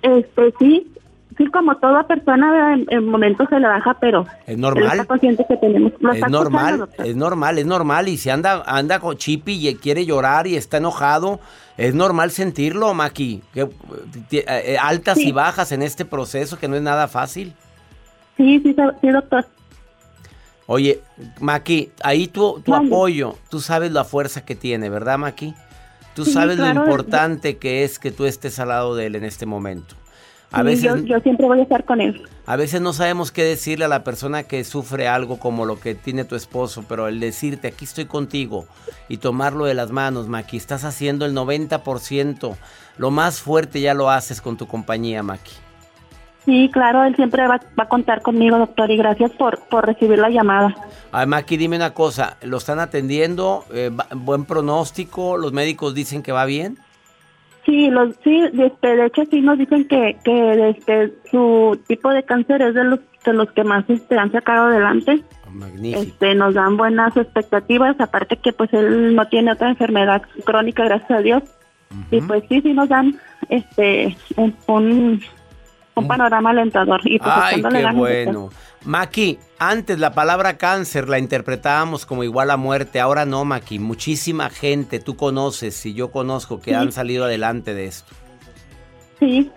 Este 0.00 0.54
sí, 0.58 0.90
sí, 1.36 1.46
como 1.48 1.76
toda 1.76 2.04
persona 2.06 2.72
en, 2.72 2.86
en 2.88 3.04
momentos 3.04 3.46
se 3.50 3.60
le 3.60 3.68
baja, 3.68 3.98
pero 4.00 4.24
es 4.46 4.56
normal. 4.56 5.06
Consciente 5.06 5.44
que 5.46 5.56
tenemos. 5.58 5.92
es 5.92 6.30
normal, 6.30 6.88
es 7.04 7.14
normal, 7.14 7.58
es 7.58 7.66
normal. 7.66 8.08
Y 8.08 8.16
si 8.16 8.30
anda, 8.30 8.62
anda 8.64 9.00
con 9.00 9.18
chipi 9.18 9.68
y 9.68 9.74
quiere 9.74 10.06
llorar 10.06 10.46
y 10.46 10.56
está 10.56 10.78
enojado, 10.78 11.40
es 11.76 11.94
normal 11.94 12.30
sentirlo, 12.30 12.94
Maki. 12.94 13.42
Que, 13.52 13.60
eh, 13.60 14.44
eh, 14.48 14.76
altas 14.80 15.18
y 15.18 15.30
bajas 15.30 15.72
en 15.72 15.82
este 15.82 16.06
proceso 16.06 16.58
que 16.58 16.68
no 16.68 16.76
es 16.76 16.82
nada 16.82 17.06
fácil. 17.06 17.52
Sí, 18.38 18.60
sí, 18.60 18.74
sí, 19.02 19.08
doctor. 19.10 19.44
Oye, 20.66 21.00
Maki, 21.38 21.92
ahí 22.02 22.28
tu, 22.28 22.60
tu 22.60 22.74
apoyo, 22.74 23.34
tú 23.50 23.60
sabes 23.60 23.92
la 23.92 24.04
fuerza 24.04 24.42
que 24.46 24.54
tiene, 24.54 24.88
¿verdad, 24.88 25.18
Maki? 25.18 25.54
Tú 26.14 26.24
sabes 26.24 26.58
lo 26.58 26.68
importante 26.68 27.56
que 27.56 27.84
es 27.84 27.98
que 27.98 28.10
tú 28.10 28.24
estés 28.24 28.58
al 28.58 28.68
lado 28.68 28.94
de 28.94 29.06
él 29.06 29.16
en 29.16 29.24
este 29.24 29.46
momento. 29.46 29.94
A 30.52 30.62
veces, 30.62 31.04
yo, 31.04 31.18
siempre 31.20 31.46
voy 31.46 31.60
a 31.60 31.62
estar 31.62 31.84
con 31.86 32.02
él. 32.02 32.22
A 32.44 32.56
veces 32.56 32.82
no 32.82 32.92
sabemos 32.92 33.32
qué 33.32 33.42
decirle 33.42 33.86
a 33.86 33.88
la 33.88 34.04
persona 34.04 34.42
que 34.42 34.62
sufre 34.64 35.08
algo 35.08 35.38
como 35.38 35.64
lo 35.64 35.80
que 35.80 35.94
tiene 35.94 36.24
tu 36.24 36.36
esposo, 36.36 36.84
pero 36.86 37.08
el 37.08 37.20
decirte 37.20 37.68
aquí 37.68 37.86
estoy 37.86 38.04
contigo 38.04 38.66
y 39.08 39.16
tomarlo 39.16 39.64
de 39.64 39.72
las 39.72 39.90
manos, 39.90 40.28
Maki, 40.28 40.58
estás 40.58 40.84
haciendo 40.84 41.24
el 41.24 41.34
90%. 41.34 42.56
Lo 42.98 43.10
más 43.10 43.40
fuerte 43.40 43.80
ya 43.80 43.94
lo 43.94 44.10
haces 44.10 44.42
con 44.42 44.58
tu 44.58 44.66
compañía, 44.66 45.22
Maki. 45.22 45.52
Sí, 46.44 46.68
claro, 46.72 47.04
él 47.04 47.14
siempre 47.14 47.46
va, 47.46 47.60
a 47.76 47.88
contar 47.88 48.20
conmigo, 48.22 48.58
doctor, 48.58 48.90
y 48.90 48.96
gracias 48.96 49.30
por, 49.32 49.60
por 49.68 49.86
recibir 49.86 50.18
la 50.18 50.28
llamada. 50.28 50.74
Además, 51.12 51.42
aquí 51.42 51.56
dime 51.56 51.76
una 51.76 51.94
cosa, 51.94 52.36
¿lo 52.42 52.56
están 52.56 52.80
atendiendo? 52.80 53.64
Eh, 53.72 53.90
¿Buen 54.16 54.44
pronóstico? 54.44 55.36
¿Los 55.36 55.52
médicos 55.52 55.94
dicen 55.94 56.22
que 56.22 56.32
va 56.32 56.44
bien? 56.44 56.78
Sí, 57.64 57.90
los, 57.90 58.16
sí 58.24 58.42
este, 58.58 58.96
de 58.96 59.06
hecho 59.06 59.22
sí 59.30 59.40
nos 59.40 59.56
dicen 59.56 59.86
que, 59.86 60.16
que 60.24 60.70
este, 60.70 61.12
su 61.30 61.80
tipo 61.86 62.10
de 62.10 62.24
cáncer 62.24 62.60
es 62.60 62.74
de 62.74 62.84
los, 62.84 62.98
de 63.24 63.32
los 63.34 63.52
que 63.52 63.62
más 63.62 63.88
este, 63.88 64.18
han 64.18 64.32
sacado 64.32 64.66
adelante. 64.66 65.22
Magnífico. 65.48 66.02
Este, 66.02 66.34
nos 66.34 66.54
dan 66.54 66.76
buenas 66.76 67.16
expectativas, 67.16 68.00
aparte 68.00 68.36
que 68.36 68.52
pues 68.52 68.72
él 68.72 69.14
no 69.14 69.28
tiene 69.28 69.52
otra 69.52 69.68
enfermedad 69.68 70.22
crónica, 70.44 70.84
gracias 70.84 71.10
a 71.10 71.22
Dios. 71.22 71.42
Y 72.10 72.22
pues 72.22 72.42
sí, 72.48 72.62
sí 72.62 72.72
nos 72.72 72.88
dan 72.88 73.20
este 73.50 74.16
un 74.36 74.56
un 74.66 75.20
panorama 75.94 76.50
alentador. 76.50 77.00
Y 77.04 77.18
pues 77.18 77.30
Ay, 77.34 77.62
qué 77.62 77.86
bueno. 77.92 78.50
Maki, 78.84 79.38
antes 79.58 79.98
la 79.98 80.12
palabra 80.12 80.56
cáncer 80.58 81.08
la 81.08 81.18
interpretábamos 81.18 82.04
como 82.04 82.24
igual 82.24 82.50
a 82.50 82.56
muerte, 82.56 83.00
ahora 83.00 83.24
no, 83.24 83.44
Maki. 83.44 83.78
Muchísima 83.78 84.50
gente 84.50 84.98
tú 84.98 85.16
conoces 85.16 85.84
y 85.86 85.94
yo 85.94 86.10
conozco 86.10 86.60
que 86.60 86.74
han 86.74 86.90
salido 86.92 87.24
adelante 87.24 87.74
de 87.74 87.86
esto. 87.86 88.12
Sí. 89.20 89.50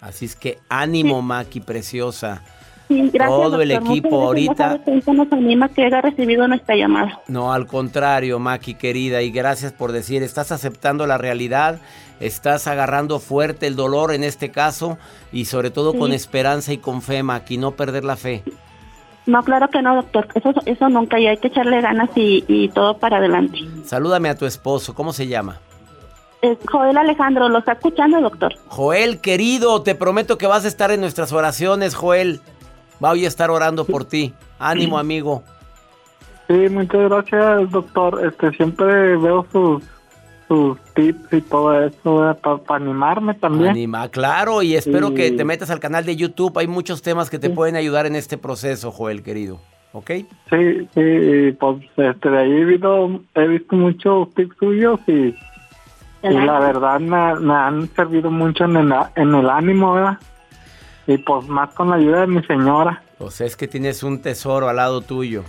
Así 0.00 0.26
es 0.26 0.36
que 0.36 0.58
ánimo, 0.68 1.22
Maki, 1.22 1.60
preciosa. 1.60 2.42
Sí, 2.88 3.00
gracias, 3.12 3.28
Todo 3.28 3.62
el 3.62 3.70
equipo 3.70 4.22
ahorita. 4.22 4.80
nos 5.14 5.32
anima 5.32 5.68
que 5.68 5.84
haya 5.84 6.00
recibido 6.02 6.46
nuestra 6.46 6.76
llamada. 6.76 7.20
No, 7.28 7.52
al 7.52 7.66
contrario, 7.66 8.38
Maki, 8.38 8.74
querida, 8.74 9.22
y 9.22 9.30
gracias 9.30 9.72
por 9.72 9.92
decir, 9.92 10.22
estás 10.22 10.52
aceptando 10.52 11.06
la 11.06 11.16
realidad 11.16 11.80
estás 12.26 12.66
agarrando 12.66 13.18
fuerte 13.18 13.66
el 13.66 13.76
dolor 13.76 14.12
en 14.12 14.24
este 14.24 14.50
caso 14.50 14.98
y 15.32 15.46
sobre 15.46 15.70
todo 15.70 15.94
con 15.94 16.12
esperanza 16.12 16.72
y 16.72 16.78
con 16.78 17.02
fe, 17.02 17.22
Maki, 17.22 17.58
no 17.58 17.72
perder 17.72 18.04
la 18.04 18.16
fe. 18.16 18.42
No, 19.26 19.42
claro 19.42 19.68
que 19.68 19.82
no, 19.82 19.94
doctor. 19.94 20.26
Eso, 20.34 20.52
eso 20.66 20.88
nunca 20.88 21.18
y 21.18 21.26
hay 21.26 21.36
que 21.36 21.48
echarle 21.48 21.80
ganas 21.80 22.10
y, 22.14 22.68
todo 22.74 22.98
para 22.98 23.18
adelante. 23.18 23.58
Salúdame 23.84 24.28
a 24.28 24.36
tu 24.36 24.46
esposo, 24.46 24.94
¿cómo 24.94 25.12
se 25.12 25.28
llama? 25.28 25.60
Joel 26.68 26.98
Alejandro, 26.98 27.48
¿lo 27.48 27.58
está 27.58 27.72
escuchando, 27.72 28.20
doctor? 28.20 28.54
Joel, 28.66 29.20
querido, 29.20 29.82
te 29.82 29.94
prometo 29.94 30.38
que 30.38 30.48
vas 30.48 30.64
a 30.64 30.68
estar 30.68 30.90
en 30.90 31.00
nuestras 31.00 31.32
oraciones, 31.32 31.94
Joel. 31.94 32.40
Voy 32.98 33.24
a 33.24 33.28
estar 33.28 33.50
orando 33.50 33.84
por 33.84 34.04
ti. 34.04 34.34
Ánimo, 34.58 34.98
amigo. 34.98 35.44
Sí, 36.48 36.68
muchas 36.68 37.08
gracias, 37.08 37.70
doctor. 37.70 38.26
Este, 38.26 38.50
siempre 38.56 39.16
veo 39.16 39.46
sus 39.52 39.82
sus 40.52 40.78
tips 40.94 41.32
y 41.32 41.40
todo 41.40 41.82
eso 41.82 42.36
para 42.42 42.84
animarme 42.84 43.32
también. 43.32 43.70
Anima, 43.70 44.06
claro, 44.10 44.62
y 44.62 44.76
espero 44.76 45.14
que 45.14 45.30
te 45.30 45.46
metas 45.46 45.70
al 45.70 45.80
canal 45.80 46.04
de 46.04 46.14
YouTube. 46.14 46.58
Hay 46.58 46.66
muchos 46.66 47.00
temas 47.00 47.30
que 47.30 47.38
te 47.38 47.48
pueden 47.48 47.74
ayudar 47.74 48.04
en 48.04 48.16
este 48.16 48.36
proceso, 48.36 48.92
Joel, 48.92 49.22
querido. 49.22 49.60
¿Ok? 49.94 50.10
Sí, 50.50 50.88
sí, 50.94 51.56
pues 51.58 51.76
este, 51.96 52.28
de 52.28 52.38
ahí 52.38 52.52
he 52.52 52.64
visto, 52.64 53.20
he 53.34 53.48
visto 53.48 53.76
muchos 53.76 54.30
tips 54.34 54.56
suyos 54.58 55.00
y, 55.06 55.34
la 56.22 56.60
verdad 56.60 57.00
me, 57.00 57.54
han 57.54 57.88
servido 57.94 58.30
mucho 58.30 58.64
en 58.64 58.76
el, 58.76 58.92
en 59.16 59.34
el 59.34 59.48
ánimo, 59.48 59.94
¿verdad? 59.94 60.18
Y 61.06 61.16
pues 61.16 61.48
más 61.48 61.72
con 61.72 61.88
la 61.88 61.96
ayuda 61.96 62.20
de 62.20 62.26
mi 62.26 62.42
señora. 62.42 63.02
Pues 63.16 63.40
es 63.40 63.56
que 63.56 63.68
tienes 63.68 64.02
un 64.02 64.20
tesoro 64.20 64.68
al 64.68 64.76
lado 64.76 65.00
tuyo. 65.00 65.44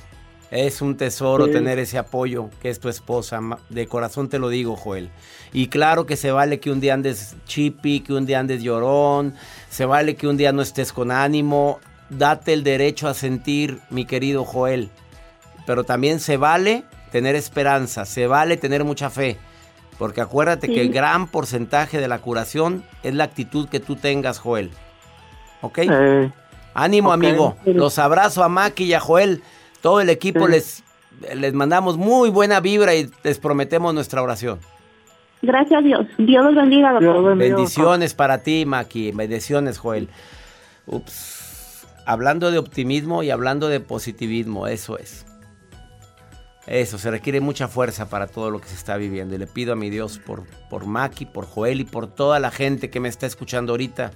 Es 0.54 0.84
un 0.84 0.98
tesoro 0.98 1.48
tener 1.48 1.80
ese 1.80 1.98
apoyo 1.98 2.52
que 2.62 2.70
es 2.70 2.80
tu 2.80 2.88
esposa. 2.88 3.42
De 3.70 3.88
corazón 3.88 4.30
te 4.30 4.38
lo 4.38 4.50
digo, 4.50 4.76
Joel. 4.76 5.10
Y 5.52 5.66
claro 5.66 6.06
que 6.06 6.16
se 6.16 6.32
vale 6.32 6.60
que 6.60 6.70
un 6.70 6.80
día 6.80 6.94
andes 6.94 7.36
chippy, 7.48 8.02
que 8.02 8.14
un 8.14 8.28
día 8.28 8.40
andes 8.40 8.62
llorón. 8.62 9.34
Se 9.72 9.86
vale 9.86 10.16
que 10.16 10.28
un 10.28 10.38
día 10.38 10.52
no 10.52 10.62
estés 10.62 10.94
con 10.94 11.10
ánimo. 11.10 11.80
Date 12.12 12.54
el 12.54 12.64
derecho 12.64 13.08
a 13.08 13.16
sentir, 13.16 13.80
mi 13.90 14.06
querido 14.06 14.46
Joel. 14.46 14.92
Pero 15.66 15.86
también 15.86 16.20
se 16.20 16.38
vale 16.38 16.84
tener 17.12 17.36
esperanza. 17.36 18.06
Se 18.06 18.28
vale 18.28 18.56
tener 18.56 18.84
mucha 18.84 19.10
fe. 19.10 19.40
Porque 19.98 20.22
acuérdate 20.22 20.68
que 20.68 20.82
el 20.82 20.94
gran 20.94 21.30
porcentaje 21.30 22.00
de 22.00 22.08
la 22.08 22.20
curación 22.20 22.84
es 23.02 23.16
la 23.16 23.24
actitud 23.24 23.70
que 23.70 23.80
tú 23.80 23.96
tengas, 23.96 24.38
Joel. 24.38 24.70
¿Ok? 25.62 25.80
Ánimo, 26.76 27.12
amigo. 27.12 27.58
Los 27.66 27.98
abrazo 27.98 28.44
a 28.44 28.50
Maki 28.50 28.84
y 28.84 28.94
a 28.94 29.00
Joel. 29.00 29.42
Todo 29.84 30.00
el 30.00 30.10
equipo 30.10 30.48
les, 30.48 30.82
les 31.36 31.54
mandamos 31.54 31.98
muy 31.98 32.30
buena 32.30 32.62
vibra 32.62 32.96
y 32.96 33.12
les 33.22 33.38
prometemos 33.38 33.94
nuestra 33.94 34.22
oración. 34.24 34.60
Gracias 35.42 35.78
a 35.78 35.84
Dios. 35.84 36.08
Dios 36.18 36.46
los 36.46 36.56
bendiga, 36.56 36.94
doctor. 36.94 37.36
Bendiciones 37.36 38.14
para 38.14 38.44
ti, 38.44 38.66
Maki. 38.66 39.12
Bendiciones, 39.12 39.78
Joel. 39.78 40.08
Ups. 40.86 41.86
Hablando 42.06 42.50
de 42.50 42.60
optimismo 42.60 43.24
y 43.24 43.30
hablando 43.30 43.68
de 43.68 43.82
positivismo, 43.82 44.68
eso 44.68 44.98
es. 44.98 45.26
Eso, 46.66 46.98
se 46.98 47.12
requiere 47.12 47.42
mucha 47.42 47.68
fuerza 47.68 48.08
para 48.08 48.28
todo 48.28 48.52
lo 48.52 48.62
que 48.62 48.70
se 48.70 48.76
está 48.76 48.96
viviendo. 48.96 49.36
Y 49.36 49.38
le 49.38 49.48
pido 49.48 49.74
a 49.74 49.76
mi 49.76 49.90
Dios 49.90 50.18
por, 50.18 50.46
por 50.70 50.86
Maki, 50.86 51.26
por 51.26 51.46
Joel 51.46 51.82
y 51.82 51.84
por 51.84 52.08
toda 52.08 52.40
la 52.40 52.52
gente 52.52 52.90
que 52.90 53.02
me 53.02 53.10
está 53.10 53.26
escuchando 53.26 53.74
ahorita 53.74 54.12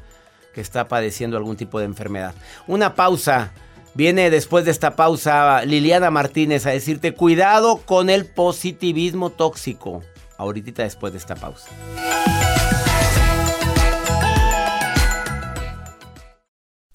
que 0.54 0.62
está 0.62 0.88
padeciendo 0.88 1.36
algún 1.36 1.58
tipo 1.58 1.78
de 1.78 1.86
enfermedad. 1.86 2.34
Una 2.68 2.96
pausa. 2.96 3.52
Viene 3.98 4.30
después 4.30 4.64
de 4.64 4.70
esta 4.70 4.96
pausa 4.96 5.66
Liliana 5.66 6.12
Martínez 6.12 6.68
a 6.68 6.70
decirte 6.70 7.16
cuidado 7.16 7.78
con 7.78 8.12
el 8.12 8.28
positivismo 8.28 9.32
tóxico. 9.32 10.04
Ahorita 10.38 10.84
después 10.84 11.14
de 11.14 11.18
esta 11.18 11.36
pausa. 11.36 11.70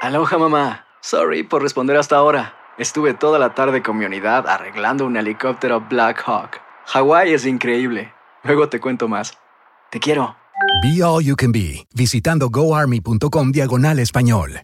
Aloha 0.00 0.38
mamá. 0.38 0.86
Sorry 1.02 1.42
por 1.42 1.60
responder 1.60 1.98
hasta 1.98 2.16
ahora. 2.16 2.54
Estuve 2.78 3.12
toda 3.12 3.38
la 3.38 3.54
tarde 3.54 3.82
con 3.82 3.98
mi 3.98 4.06
unidad 4.06 4.48
arreglando 4.48 5.04
un 5.04 5.14
helicóptero 5.18 5.82
Black 5.90 6.22
Hawk. 6.26 6.58
Hawái 6.86 7.34
es 7.34 7.44
increíble. 7.44 8.10
Luego 8.42 8.70
te 8.70 8.80
cuento 8.80 9.08
más. 9.08 9.36
Te 9.90 10.00
quiero. 10.00 10.36
Be 10.82 11.04
All 11.04 11.22
You 11.22 11.36
Can 11.36 11.52
Be, 11.52 11.86
visitando 11.94 12.48
goarmy.com 12.48 13.52
diagonal 13.52 13.98
español. 13.98 14.62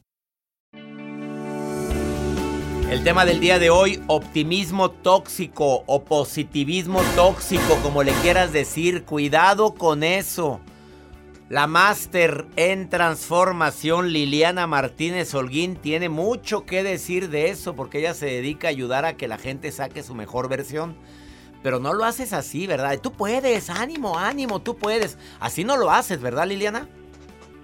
El 2.90 3.04
tema 3.04 3.26
del 3.26 3.38
día 3.38 3.58
de 3.58 3.68
hoy, 3.68 4.02
optimismo 4.06 4.90
tóxico 4.90 5.82
o 5.86 6.02
positivismo 6.02 7.02
tóxico, 7.14 7.76
como 7.82 8.02
le 8.02 8.12
quieras 8.22 8.54
decir, 8.54 9.04
cuidado 9.04 9.74
con 9.74 10.02
eso. 10.02 10.62
La 11.48 11.68
máster 11.68 12.44
en 12.56 12.88
transformación 12.88 14.12
Liliana 14.12 14.66
Martínez 14.66 15.32
Holguín 15.32 15.76
tiene 15.76 16.08
mucho 16.08 16.66
que 16.66 16.82
decir 16.82 17.30
de 17.30 17.50
eso 17.50 17.76
porque 17.76 18.00
ella 18.00 18.14
se 18.14 18.26
dedica 18.26 18.66
a 18.66 18.70
ayudar 18.70 19.04
a 19.04 19.16
que 19.16 19.28
la 19.28 19.38
gente 19.38 19.70
saque 19.70 20.02
su 20.02 20.16
mejor 20.16 20.48
versión. 20.48 20.96
Pero 21.62 21.78
no 21.78 21.92
lo 21.92 22.04
haces 22.04 22.32
así, 22.32 22.66
¿verdad? 22.66 22.98
Tú 23.00 23.12
puedes, 23.12 23.70
ánimo, 23.70 24.18
ánimo, 24.18 24.58
tú 24.58 24.76
puedes. 24.76 25.18
Así 25.38 25.62
no 25.62 25.76
lo 25.76 25.92
haces, 25.92 26.20
¿verdad 26.20 26.48
Liliana? 26.48 26.88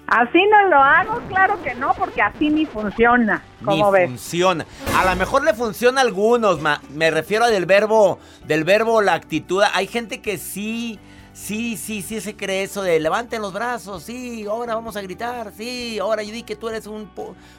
Así 0.07 0.39
no 0.47 0.69
lo 0.69 0.77
hago, 0.77 1.21
claro 1.27 1.61
que 1.61 1.75
no, 1.75 1.93
porque 1.95 2.23
así 2.23 2.51
ni 2.51 2.67
funciona. 2.67 3.43
¿Cómo 3.65 3.91
ni 3.91 4.07
funciona. 4.07 4.65
A 4.97 5.05
lo 5.07 5.17
mejor 5.17 5.43
le 5.43 5.55
funciona 5.55 6.03
a 6.03 6.05
algunos, 6.05 6.61
me 6.61 7.11
refiero 7.11 7.49
del 7.49 7.67
verbo, 7.67 8.21
del 8.47 8.63
verbo, 8.63 9.03
la 9.03 9.15
actitud. 9.15 9.65
Hay 9.75 9.89
gente 9.89 10.21
que 10.21 10.39
sí, 10.39 11.01
sí, 11.33 11.77
sí, 11.77 12.03
sí 12.03 12.21
se 12.21 12.37
cree 12.37 12.65
eso 12.65 12.83
de 12.83 13.01
levanten 13.01 13.43
los 13.43 13.53
brazos, 13.53 14.03
sí, 14.03 14.47
ahora 14.49 14.75
vamos 14.75 14.97
a 14.97 15.03
gritar, 15.03 15.53
sí, 15.53 15.99
ahora 15.99 16.23
yo 16.23 16.33
di 16.33 16.43
que 16.43 16.57
tú 16.57 16.69
eres 16.69 16.87
un 16.87 17.09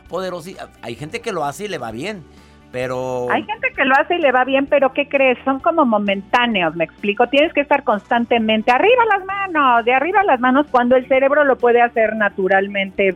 poderoso. 0.10 0.52
Hay 0.82 0.96
gente 0.96 1.22
que 1.22 1.32
lo 1.32 1.44
hace 1.44 1.66
y 1.66 1.68
le 1.68 1.78
va 1.78 1.92
bien. 1.92 2.24
Pero... 2.72 3.28
Hay 3.30 3.44
gente 3.44 3.68
que 3.76 3.86
lo 3.86 3.94
hace 3.94 4.16
y 4.16 4.18
le 4.18 4.32
va 4.32 4.46
bien, 4.46 4.66
pero 4.66 4.94
¿qué 4.94 5.08
crees? 5.08 5.38
Son 5.46 5.60
como 5.60 5.86
momentáneos, 5.86 6.76
me 6.76 6.86
explico. 6.86 7.28
Tienes 7.28 7.54
que 7.54 7.62
estar 7.62 7.84
constantemente 7.84 8.72
arriba 8.72 9.06
las 9.16 9.24
manos, 9.26 9.86
de 9.86 9.94
arriba 9.94 10.24
las 10.24 10.40
manos, 10.40 10.66
cuando 10.72 10.96
el 10.96 11.08
cerebro 11.08 11.44
lo 11.44 11.56
puede 11.56 11.84
hacer 11.84 12.16
naturalmente 12.16 13.16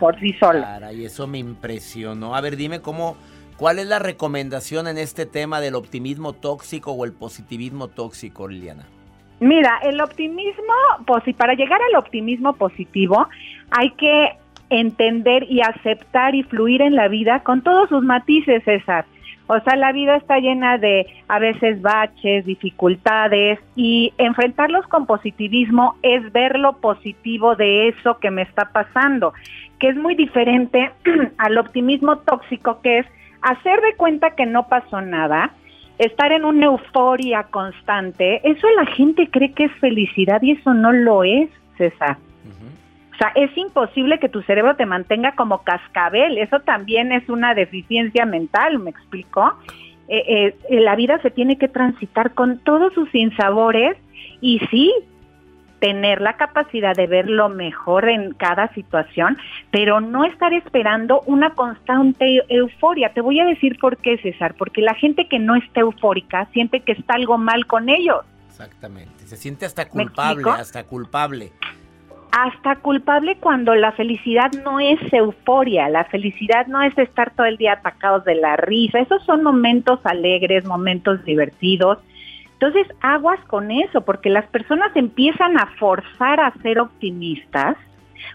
por 0.00 0.18
sí 0.18 0.32
solo. 0.32 0.66
y 0.92 1.04
eso 1.04 1.28
me 1.28 1.38
impresionó. 1.38 2.34
A 2.34 2.40
ver, 2.40 2.56
dime 2.56 2.80
cómo, 2.80 3.16
¿cuál 3.56 3.78
es 3.78 3.86
la 3.86 4.00
recomendación 4.00 4.88
en 4.88 4.98
este 4.98 5.26
tema 5.26 5.60
del 5.60 5.76
optimismo 5.76 6.32
tóxico 6.32 6.90
o 6.90 7.04
el 7.04 7.12
positivismo 7.12 7.86
tóxico, 7.86 8.48
Liliana? 8.48 8.86
Mira, 9.40 9.78
el 9.82 10.00
optimismo, 10.00 10.74
pues, 11.06 11.22
para 11.36 11.54
llegar 11.54 11.80
al 11.90 11.98
optimismo 11.98 12.54
positivo, 12.54 13.28
hay 13.70 13.90
que 13.90 14.36
entender 14.70 15.44
y 15.48 15.60
aceptar 15.60 16.34
y 16.34 16.42
fluir 16.42 16.82
en 16.82 16.94
la 16.94 17.08
vida 17.08 17.40
con 17.40 17.62
todos 17.62 17.88
sus 17.88 18.02
matices, 18.02 18.64
César. 18.64 19.04
O 19.48 19.60
sea, 19.60 19.76
la 19.76 19.92
vida 19.92 20.16
está 20.16 20.38
llena 20.38 20.76
de 20.76 21.06
a 21.28 21.38
veces 21.38 21.80
baches, 21.80 22.44
dificultades 22.44 23.60
y 23.76 24.12
enfrentarlos 24.18 24.86
con 24.88 25.06
positivismo 25.06 25.96
es 26.02 26.32
ver 26.32 26.58
lo 26.58 26.78
positivo 26.78 27.54
de 27.54 27.88
eso 27.88 28.18
que 28.18 28.32
me 28.32 28.42
está 28.42 28.72
pasando, 28.72 29.34
que 29.78 29.88
es 29.88 29.96
muy 29.96 30.16
diferente 30.16 30.90
al 31.38 31.58
optimismo 31.58 32.18
tóxico 32.18 32.80
que 32.82 32.98
es 33.00 33.06
hacer 33.40 33.80
de 33.82 33.94
cuenta 33.96 34.34
que 34.34 34.46
no 34.46 34.66
pasó 34.66 35.00
nada, 35.00 35.52
estar 35.98 36.32
en 36.32 36.44
una 36.44 36.66
euforia 36.66 37.44
constante. 37.44 38.40
Eso 38.48 38.66
la 38.76 38.86
gente 38.86 39.28
cree 39.30 39.52
que 39.52 39.64
es 39.64 39.72
felicidad 39.80 40.42
y 40.42 40.52
eso 40.52 40.74
no 40.74 40.92
lo 40.92 41.24
es, 41.24 41.48
César. 41.76 42.18
O 43.14 43.18
sea, 43.18 43.32
es 43.34 43.56
imposible 43.56 44.18
que 44.18 44.28
tu 44.28 44.42
cerebro 44.42 44.76
te 44.76 44.84
mantenga 44.84 45.32
como 45.32 45.62
cascabel. 45.62 46.36
Eso 46.36 46.60
también 46.60 47.12
es 47.12 47.26
una 47.30 47.54
deficiencia 47.54 48.26
mental, 48.26 48.78
¿me 48.78 48.90
explico? 48.90 49.54
Eh, 50.08 50.54
eh, 50.68 50.80
la 50.80 50.94
vida 50.96 51.18
se 51.22 51.30
tiene 51.30 51.56
que 51.56 51.68
transitar 51.68 52.34
con 52.34 52.58
todos 52.58 52.92
sus 52.92 53.10
sinsabores 53.10 53.96
y 54.42 54.60
sí, 54.70 54.92
tener 55.78 56.20
la 56.20 56.34
capacidad 56.34 56.94
de 56.94 57.06
ver 57.06 57.28
lo 57.28 57.48
mejor 57.48 58.08
en 58.08 58.32
cada 58.34 58.72
situación, 58.74 59.36
pero 59.70 60.00
no 60.00 60.24
estar 60.24 60.52
esperando 60.52 61.22
una 61.26 61.50
constante 61.50 62.42
euforia. 62.48 63.12
Te 63.12 63.20
voy 63.20 63.40
a 63.40 63.44
decir 63.44 63.78
por 63.78 63.96
qué, 63.96 64.18
César, 64.18 64.54
porque 64.54 64.82
la 64.82 64.94
gente 64.94 65.28
que 65.28 65.38
no 65.38 65.54
está 65.54 65.80
eufórica 65.80 66.46
siente 66.52 66.80
que 66.80 66.92
está 66.92 67.14
algo 67.14 67.38
mal 67.38 67.66
con 67.66 67.88
ellos. 67.88 68.24
Exactamente, 68.48 69.26
se 69.26 69.36
siente 69.36 69.66
hasta 69.66 69.88
culpable, 69.88 70.50
hasta 70.50 70.84
culpable 70.84 71.52
hasta 72.36 72.76
culpable 72.76 73.38
cuando 73.38 73.74
la 73.74 73.92
felicidad 73.92 74.52
no 74.62 74.78
es 74.78 75.00
euforia, 75.10 75.88
la 75.88 76.04
felicidad 76.04 76.66
no 76.66 76.82
es 76.82 76.96
estar 76.98 77.32
todo 77.34 77.46
el 77.46 77.56
día 77.56 77.72
atacados 77.72 78.26
de 78.26 78.34
la 78.34 78.56
risa, 78.56 78.98
esos 78.98 79.24
son 79.24 79.42
momentos 79.42 80.00
alegres, 80.04 80.66
momentos 80.66 81.24
divertidos. 81.24 81.98
Entonces, 82.58 82.86
aguas 83.02 83.38
con 83.48 83.70
eso, 83.70 84.00
porque 84.00 84.30
las 84.30 84.46
personas 84.46 84.90
empiezan 84.94 85.58
a 85.58 85.66
forzar 85.78 86.40
a 86.40 86.52
ser 86.62 86.80
optimistas 86.80 87.76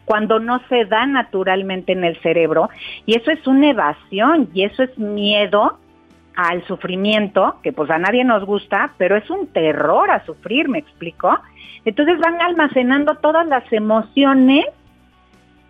cuando 0.05 0.39
no 0.39 0.61
se 0.69 0.85
da 0.85 1.07
naturalmente 1.07 1.93
en 1.93 2.03
el 2.03 2.15
cerebro, 2.21 2.69
y 3.07 3.17
eso 3.17 3.31
es 3.31 3.45
una 3.47 3.71
evasión, 3.71 4.49
y 4.53 4.63
eso 4.63 4.83
es 4.83 4.95
miedo 4.97 5.79
al 6.35 6.63
sufrimiento, 6.65 7.55
que 7.63 7.73
pues 7.73 7.89
a 7.89 7.97
nadie 7.97 8.23
nos 8.23 8.45
gusta, 8.45 8.93
pero 8.97 9.17
es 9.17 9.29
un 9.29 9.47
terror 9.47 10.11
a 10.11 10.23
sufrir, 10.25 10.69
¿me 10.69 10.77
explico? 10.77 11.39
Entonces 11.83 12.19
van 12.19 12.39
almacenando 12.41 13.15
todas 13.15 13.47
las 13.47 13.63
emociones 13.73 14.65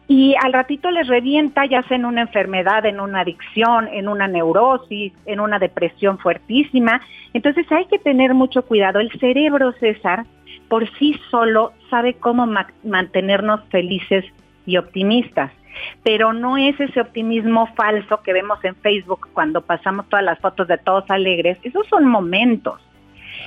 y 0.07 0.35
al 0.41 0.53
ratito 0.53 0.91
les 0.91 1.07
revienta 1.07 1.65
ya 1.65 1.83
sea 1.83 1.97
en 1.97 2.05
una 2.05 2.21
enfermedad, 2.21 2.85
en 2.85 2.99
una 2.99 3.21
adicción, 3.21 3.87
en 3.87 4.07
una 4.07 4.27
neurosis, 4.27 5.13
en 5.25 5.39
una 5.39 5.57
depresión 5.57 6.17
fuertísima. 6.17 7.01
Entonces 7.33 7.71
hay 7.71 7.85
que 7.85 7.99
tener 7.99 8.33
mucho 8.33 8.63
cuidado. 8.63 8.99
El 8.99 9.11
cerebro, 9.19 9.71
César, 9.73 10.25
por 10.67 10.89
sí 10.97 11.19
solo 11.29 11.71
sabe 11.89 12.15
cómo 12.15 12.45
mantenernos 12.83 13.61
felices 13.69 14.25
y 14.65 14.77
optimistas 14.77 15.51
pero 16.03 16.33
no 16.33 16.57
es 16.57 16.79
ese 16.79 17.01
optimismo 17.01 17.67
falso 17.75 18.21
que 18.21 18.33
vemos 18.33 18.63
en 18.63 18.75
Facebook 18.75 19.29
cuando 19.33 19.61
pasamos 19.61 20.07
todas 20.09 20.25
las 20.25 20.39
fotos 20.39 20.67
de 20.67 20.77
todos 20.77 21.09
alegres, 21.09 21.57
esos 21.63 21.87
son 21.87 22.07
momentos. 22.07 22.81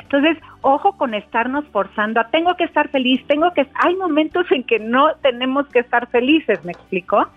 Entonces, 0.01 0.39
ojo 0.63 0.97
con 0.97 1.15
estarnos 1.15 1.65
forzando 1.73 2.21
a 2.21 2.29
tengo 2.29 2.55
que 2.57 2.65
estar 2.65 2.89
feliz, 2.91 3.25
tengo 3.27 3.53
que 3.53 3.67
hay 3.75 3.97
momentos 3.97 4.47
en 4.51 4.65
que 4.65 4.79
no 4.79 5.15
tenemos 5.23 5.67
que 5.69 5.81
estar 5.81 6.09
felices, 6.09 6.65
¿me 6.65 6.73
explico? 6.73 7.29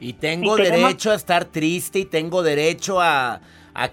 Y 0.00 0.14
tengo 0.14 0.56
derecho 0.56 1.12
a 1.12 1.14
estar 1.14 1.44
triste 1.44 2.00
y 2.00 2.04
tengo 2.04 2.42
derecho 2.42 3.00
a, 3.00 3.40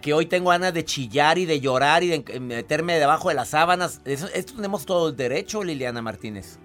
que 0.01 0.13
hoy 0.13 0.25
tengo 0.25 0.49
ganas 0.49 0.73
de 0.73 0.83
chillar 0.83 1.37
y 1.37 1.45
de 1.45 1.59
llorar 1.59 2.03
y 2.03 2.07
de 2.07 2.39
meterme 2.39 2.93
debajo 2.93 3.29
de 3.29 3.35
las 3.35 3.49
sábanas. 3.49 4.01
Eso, 4.05 4.27
esto 4.33 4.55
tenemos 4.55 4.85
todo 4.85 5.09
el 5.09 5.15
derecho, 5.15 5.63
Liliana 5.63 6.01
Martínez. 6.01 6.59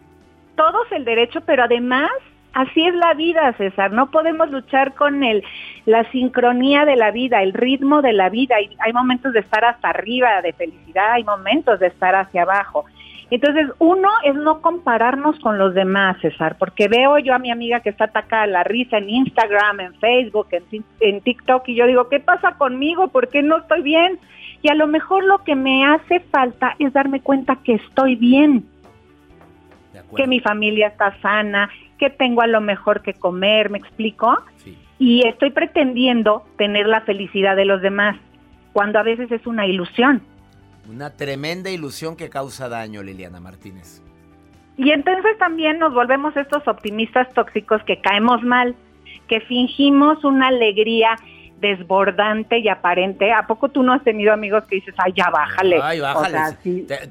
Todos 0.57 0.91
el 0.93 1.05
derecho, 1.05 1.41
pero 1.43 1.65
además 1.65 2.11
Así 2.55 2.87
es 2.87 2.95
la 2.95 3.15
vida, 3.15 3.53
César. 3.55 3.91
No 3.91 4.13
podemos 4.13 4.49
luchar 4.51 4.95
con 4.95 5.25
el, 5.25 5.43
la 5.87 6.09
sincronía 6.13 6.85
de 6.85 6.95
la 6.95 7.11
vida, 7.11 7.43
el 7.43 7.53
ritmo 7.53 8.01
de 8.01 8.13
la 8.13 8.29
vida. 8.29 8.55
Hay, 8.79 8.93
momentos 8.93 9.33
de 9.33 9.41
estar 9.41 9.65
hasta 9.65 9.89
arriba 9.89 10.41
de 10.41 10.53
felicidad, 10.53 11.15
hay 11.15 11.25
momentos 11.25 11.81
de 11.81 11.89
estar 11.89 12.15
hacia 12.15 12.43
abajo. 12.43 12.85
Entonces, 13.31 13.67
uno 13.81 14.09
es 14.23 14.37
no 14.37 14.61
compararnos 14.61 15.41
con 15.41 15.59
los 15.59 15.75
demás, 15.75 16.17
César, 16.21 16.57
porque 16.57 16.87
veo 16.87 17.19
yo 17.19 17.35
a 17.35 17.41
mi 17.41 17.51
amiga 17.51 17.81
que 17.81 17.89
está 17.89 18.05
atacada 18.05 18.47
la 18.47 18.63
risa 18.63 18.99
en 18.99 19.11
Instagram, 19.11 19.81
en 19.81 19.95
Facebook, 19.95 20.47
en, 20.53 20.85
en 21.01 21.21
TikTok, 21.23 21.69
y 21.69 21.75
yo 21.75 21.87
digo, 21.87 22.09
¿qué 22.09 22.21
pasa 22.21 22.53
conmigo? 22.53 23.09
¿Por 23.09 23.31
qué 23.31 23.43
no 23.43 23.57
estoy 23.57 23.83
bien? 23.83 24.21
Y 24.63 24.69
a 24.71 24.75
lo 24.75 24.87
mejor 24.87 25.25
lo 25.25 25.43
que 25.43 25.57
me 25.57 25.85
hace 25.85 26.21
falta 26.21 26.77
es 26.79 26.93
darme 26.93 27.21
cuenta 27.21 27.59
que 27.65 27.75
estoy 27.75 28.15
bien, 28.15 28.65
que 30.17 30.27
mi 30.27 30.41
familia 30.41 30.89
está 30.89 31.21
sana, 31.21 31.71
que 31.99 32.11
tengo 32.11 32.43
a 32.43 32.47
lo 32.47 32.61
mejor 32.61 33.03
que 33.03 33.15
comer, 33.15 33.71
¿me 33.71 33.79
explico? 33.79 34.43
Y 34.99 35.27
estoy 35.27 35.51
pretendiendo 35.51 36.45
tener 36.57 36.87
la 36.87 37.01
felicidad 37.03 37.57
de 37.57 37.65
los 37.65 37.83
demás, 37.83 38.17
cuando 38.73 38.99
a 38.99 39.03
veces 39.03 39.31
es 39.31 39.47
una 39.47 39.67
ilusión. 39.67 40.23
Una 40.89 41.11
tremenda 41.11 41.71
ilusión 41.71 42.17
que 42.17 42.29
causa 42.29 42.69
daño, 42.69 43.03
Liliana 43.03 43.41
Martínez. 43.41 44.03
Y 44.77 44.91
entonces 44.91 45.39
también 45.39 45.79
nos 45.79 45.95
volvemos 45.95 46.37
estos 46.37 46.67
optimistas 46.67 47.33
tóxicos 47.33 47.83
que 47.85 48.01
caemos 48.01 48.43
mal, 48.43 48.75
que 49.29 49.41
fingimos 49.41 50.25
una 50.25 50.49
alegría 50.49 51.17
desbordante 51.61 52.59
y 52.59 52.69
aparente. 52.69 53.33
¿A 53.33 53.47
poco 53.47 53.69
tú 53.69 53.83
no 53.83 53.93
has 53.93 54.03
tenido 54.03 54.33
amigos 54.33 54.65
que 54.67 54.77
dices, 54.77 54.95
ay, 54.99 55.13
ya 55.17 55.31
bájale? 55.31 55.81
Ay, 55.83 56.01
bájale. 56.01 56.57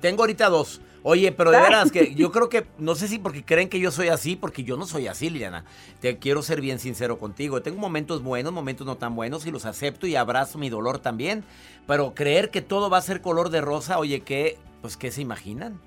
Tengo 0.02 0.24
ahorita 0.24 0.50
dos. 0.50 0.82
Oye, 1.06 1.34
pero 1.34 1.52
de 1.52 1.60
veras 1.60 1.92
que 1.92 2.16
yo 2.16 2.32
creo 2.32 2.48
que, 2.48 2.66
no 2.78 2.96
sé 2.96 3.10
si 3.10 3.20
porque 3.20 3.44
creen 3.44 3.68
que 3.68 3.80
yo 3.80 3.92
soy 3.92 4.08
así, 4.08 4.38
porque 4.38 4.64
yo 4.64 4.78
no 4.78 4.86
soy 4.86 5.08
así, 5.08 5.30
Liliana. 5.30 5.66
Te 6.00 6.18
quiero 6.18 6.42
ser 6.42 6.62
bien 6.62 6.80
sincero 6.80 7.18
contigo. 7.18 7.62
Tengo 7.62 7.78
momentos 7.78 8.24
buenos, 8.24 8.54
momentos 8.54 8.88
no 8.88 8.96
tan 8.96 9.14
buenos 9.14 9.46
y 9.46 9.52
los 9.52 9.66
acepto 9.66 10.08
y 10.08 10.16
abrazo 10.16 10.58
mi 10.58 10.70
dolor 10.70 11.00
también. 11.00 11.44
Pero 11.88 12.14
creer 12.14 12.52
que 12.52 12.62
todo 12.62 12.90
va 12.90 13.00
a 13.00 13.02
ser 13.02 13.20
color 13.20 13.50
de 13.50 13.60
rosa, 13.60 14.00
oye, 14.00 14.22
¿qué, 14.22 14.58
pues, 14.82 14.96
¿qué 14.96 15.12
se 15.12 15.22
imaginan? 15.22 15.78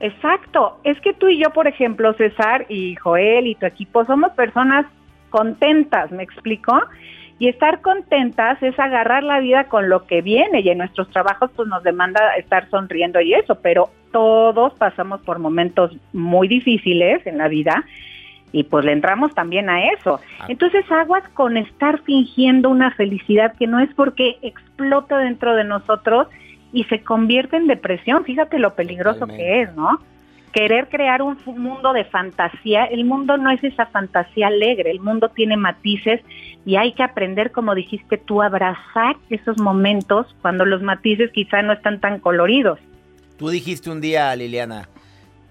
Exacto. 0.00 0.78
Es 0.84 0.98
que 1.02 1.12
tú 1.12 1.28
y 1.28 1.42
yo, 1.42 1.50
por 1.50 1.66
ejemplo, 1.66 2.14
César 2.14 2.64
y 2.70 2.96
Joel 2.96 3.46
y 3.46 3.56
tu 3.56 3.66
equipo, 3.66 4.06
somos 4.06 4.32
personas 4.32 4.86
contentas, 5.28 6.10
¿me 6.12 6.22
explico? 6.22 6.72
Y 7.38 7.48
estar 7.48 7.82
contentas 7.82 8.60
es 8.62 8.78
agarrar 8.78 9.22
la 9.22 9.38
vida 9.40 9.64
con 9.64 9.88
lo 9.88 10.06
que 10.06 10.22
viene 10.22 10.60
y 10.60 10.70
en 10.70 10.78
nuestros 10.78 11.08
trabajos 11.10 11.50
pues 11.54 11.68
nos 11.68 11.82
demanda 11.82 12.34
estar 12.36 12.68
sonriendo 12.70 13.20
y 13.20 13.34
eso, 13.34 13.56
pero 13.60 13.90
todos 14.12 14.74
pasamos 14.74 15.20
por 15.22 15.38
momentos 15.38 15.96
muy 16.12 16.48
difíciles 16.48 17.26
en 17.26 17.38
la 17.38 17.48
vida 17.48 17.84
y 18.52 18.64
pues 18.64 18.84
le 18.84 18.92
entramos 18.92 19.34
también 19.34 19.68
a 19.68 19.84
eso. 19.92 20.20
Ah. 20.40 20.46
Entonces 20.48 20.84
aguas 20.90 21.22
con 21.34 21.56
estar 21.56 22.02
fingiendo 22.02 22.70
una 22.70 22.90
felicidad 22.92 23.54
que 23.56 23.66
no 23.66 23.80
es 23.80 23.92
porque 23.94 24.38
explota 24.42 25.18
dentro 25.18 25.54
de 25.54 25.64
nosotros 25.64 26.28
y 26.72 26.84
se 26.84 27.02
convierte 27.02 27.56
en 27.56 27.66
depresión. 27.66 28.24
Fíjate 28.24 28.58
lo 28.58 28.74
peligroso 28.74 29.26
que 29.26 29.62
es, 29.62 29.74
¿no? 29.74 29.98
querer 30.52 30.88
crear 30.88 31.22
un 31.22 31.38
mundo 31.46 31.92
de 31.92 32.04
fantasía, 32.04 32.84
el 32.84 33.04
mundo 33.04 33.36
no 33.36 33.50
es 33.50 33.62
esa 33.62 33.86
fantasía 33.86 34.48
alegre, 34.48 34.90
el 34.90 35.00
mundo 35.00 35.28
tiene 35.28 35.56
matices 35.56 36.20
y 36.64 36.76
hay 36.76 36.92
que 36.92 37.02
aprender, 37.02 37.52
como 37.52 37.74
dijiste 37.74 38.18
tú, 38.18 38.42
a 38.42 38.46
abrazar 38.46 39.16
esos 39.30 39.58
momentos 39.60 40.34
cuando 40.42 40.64
los 40.64 40.82
matices 40.82 41.30
quizá 41.32 41.62
no 41.62 41.72
están 41.72 42.00
tan 42.00 42.18
coloridos. 42.18 42.78
Tú 43.38 43.48
dijiste 43.48 43.88
un 43.88 44.00
día, 44.00 44.34
Liliana, 44.34 44.88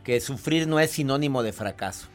que 0.03 0.19
sufrir 0.19 0.67
no 0.67 0.79
es 0.79 0.91
sinónimo 0.91 1.41
de 1.41 1.53
fracaso. 1.53 2.09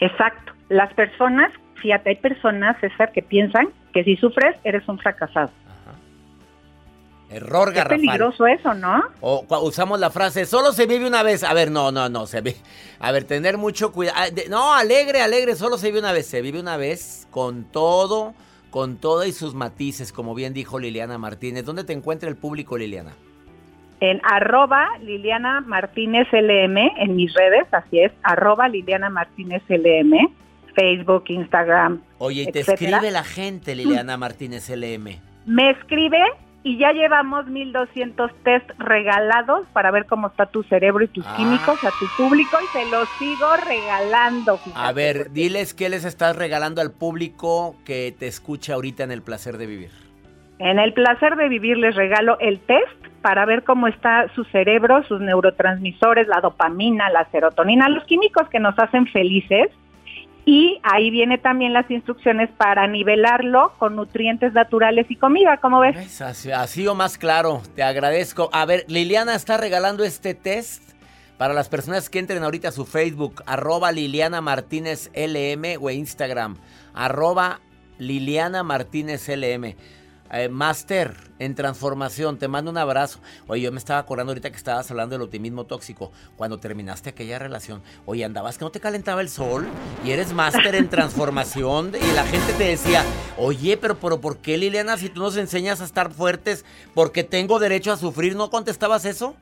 Exacto. 0.00 0.52
Las 0.68 0.92
personas, 0.94 1.50
fíjate, 1.80 2.10
hay 2.10 2.16
personas, 2.16 2.78
César, 2.80 3.10
que 3.10 3.22
piensan 3.22 3.68
que 3.92 4.04
si 4.04 4.16
sufres 4.16 4.54
eres 4.64 4.86
un 4.88 4.98
fracasado. 4.98 5.50
Error 7.30 7.72
Es 7.74 7.84
peligroso 7.86 8.46
eso, 8.46 8.74
¿no? 8.74 9.02
O 9.20 9.44
usamos 9.62 9.98
la 9.98 10.10
frase, 10.10 10.44
solo 10.44 10.72
se 10.72 10.86
vive 10.86 11.06
una 11.06 11.22
vez. 11.22 11.42
A 11.42 11.52
ver, 11.54 11.70
no, 11.70 11.90
no, 11.90 12.08
no, 12.08 12.26
se 12.26 12.42
ve. 12.42 12.54
A 13.00 13.10
ver, 13.10 13.24
tener 13.24 13.56
mucho 13.56 13.92
cuidado. 13.92 14.18
No, 14.50 14.74
alegre, 14.74 15.20
alegre, 15.20 15.56
solo 15.56 15.78
se 15.78 15.88
vive 15.88 16.00
una 16.00 16.12
vez. 16.12 16.26
Se 16.26 16.42
vive 16.42 16.60
una 16.60 16.76
vez 16.76 17.26
con 17.30 17.64
todo, 17.64 18.34
con 18.70 18.98
todo 18.98 19.24
y 19.24 19.32
sus 19.32 19.54
matices, 19.54 20.12
como 20.12 20.34
bien 20.34 20.52
dijo 20.52 20.78
Liliana 20.78 21.18
Martínez. 21.18 21.64
¿Dónde 21.64 21.82
te 21.82 21.92
encuentra 21.92 22.28
el 22.28 22.36
público, 22.36 22.78
Liliana? 22.78 23.12
En 24.00 24.20
arroba 24.24 24.88
Liliana 25.02 25.60
Martínez 25.60 26.26
LM, 26.32 26.76
en 26.98 27.16
mis 27.16 27.32
redes, 27.34 27.66
así 27.72 28.00
es, 28.00 28.12
arroba 28.22 28.68
Liliana 28.68 29.08
Martínez 29.08 29.62
LM, 29.68 30.28
Facebook, 30.74 31.24
Instagram. 31.28 32.00
Oye, 32.18 32.42
y 32.42 32.52
te 32.52 32.60
etcétera. 32.60 32.96
escribe 32.98 33.10
la 33.12 33.24
gente, 33.24 33.74
Liliana 33.74 34.16
Martínez 34.16 34.68
LM. 34.68 35.20
Me 35.46 35.70
escribe 35.70 36.18
y 36.64 36.78
ya 36.78 36.92
llevamos 36.92 37.46
1200 37.46 38.30
test 38.42 38.68
regalados 38.78 39.66
para 39.74 39.90
ver 39.90 40.06
cómo 40.06 40.28
está 40.28 40.46
tu 40.46 40.62
cerebro 40.64 41.04
y 41.04 41.08
tus 41.08 41.26
Ah. 41.26 41.34
químicos 41.36 41.82
a 41.84 41.90
tu 42.00 42.06
público 42.16 42.56
y 42.62 42.72
te 42.78 42.90
los 42.90 43.08
sigo 43.18 43.46
regalando. 43.68 44.56
fíjate. 44.58 44.86
A 44.86 44.92
ver, 44.92 45.30
diles 45.32 45.74
qué 45.74 45.88
les 45.90 46.04
estás 46.04 46.36
regalando 46.36 46.80
al 46.80 46.90
público 46.90 47.76
que 47.84 48.14
te 48.18 48.26
escucha 48.26 48.74
ahorita 48.74 49.04
en 49.04 49.12
el 49.12 49.22
placer 49.22 49.58
de 49.58 49.66
vivir. 49.66 49.90
En 50.58 50.78
el 50.78 50.92
placer 50.94 51.36
de 51.36 51.48
vivir 51.48 51.76
les 51.76 51.94
regalo 51.94 52.38
el 52.40 52.58
test 52.60 53.03
para 53.24 53.46
ver 53.46 53.64
cómo 53.64 53.88
está 53.88 54.28
su 54.34 54.44
cerebro, 54.44 55.02
sus 55.04 55.18
neurotransmisores, 55.18 56.28
la 56.28 56.42
dopamina, 56.42 57.08
la 57.08 57.26
serotonina, 57.30 57.88
los 57.88 58.04
químicos 58.04 58.46
que 58.50 58.60
nos 58.60 58.78
hacen 58.78 59.06
felices. 59.06 59.70
Y 60.44 60.78
ahí 60.82 61.10
viene 61.10 61.38
también 61.38 61.72
las 61.72 61.90
instrucciones 61.90 62.50
para 62.58 62.86
nivelarlo 62.86 63.72
con 63.78 63.96
nutrientes 63.96 64.52
naturales 64.52 65.06
y 65.08 65.16
comida, 65.16 65.56
¿cómo 65.56 65.80
ves? 65.80 65.96
¿Ves? 65.96 66.20
Así, 66.20 66.52
así 66.52 66.86
o 66.86 66.94
más 66.94 67.16
claro, 67.16 67.62
te 67.74 67.82
agradezco. 67.82 68.50
A 68.52 68.66
ver, 68.66 68.84
Liliana 68.88 69.34
está 69.34 69.56
regalando 69.56 70.04
este 70.04 70.34
test 70.34 70.92
para 71.38 71.54
las 71.54 71.70
personas 71.70 72.10
que 72.10 72.18
entren 72.18 72.42
ahorita 72.42 72.68
a 72.68 72.72
su 72.72 72.84
Facebook, 72.84 73.42
arroba 73.46 73.90
Liliana 73.90 74.42
Martínez 74.42 75.10
LM 75.14 75.78
o 75.80 75.88
Instagram, 75.88 76.58
arroba 76.92 77.60
Liliana 77.96 78.62
Martínez 78.62 79.26
LM. 79.30 79.76
Eh, 80.32 80.48
Master 80.48 81.14
en 81.38 81.54
transformación, 81.54 82.38
te 82.38 82.48
mando 82.48 82.70
un 82.70 82.78
abrazo. 82.78 83.20
Oye, 83.46 83.62
yo 83.62 83.72
me 83.72 83.78
estaba 83.78 83.98
acordando 84.00 84.30
ahorita 84.30 84.50
que 84.50 84.56
estabas 84.56 84.90
hablando 84.90 85.14
del 85.14 85.22
optimismo 85.22 85.64
tóxico. 85.64 86.12
Cuando 86.36 86.58
terminaste 86.58 87.10
aquella 87.10 87.38
relación, 87.38 87.82
oye, 88.06 88.24
andabas 88.24 88.56
que 88.56 88.64
no 88.64 88.70
te 88.70 88.80
calentaba 88.80 89.20
el 89.20 89.28
sol 89.28 89.66
y 90.04 90.10
eres 90.10 90.32
máster 90.32 90.74
en 90.74 90.88
transformación. 90.88 91.92
Y 91.94 92.14
la 92.14 92.24
gente 92.24 92.52
te 92.54 92.64
decía, 92.64 93.04
oye, 93.36 93.76
pero, 93.76 93.96
pero 93.96 94.20
¿por 94.20 94.38
qué 94.38 94.56
Liliana 94.56 94.96
si 94.96 95.08
tú 95.08 95.20
nos 95.20 95.36
enseñas 95.36 95.80
a 95.80 95.84
estar 95.84 96.10
fuertes? 96.12 96.64
Porque 96.94 97.24
tengo 97.24 97.58
derecho 97.58 97.92
a 97.92 97.96
sufrir. 97.96 98.34
¿No 98.34 98.50
contestabas 98.50 99.04
eso? 99.04 99.36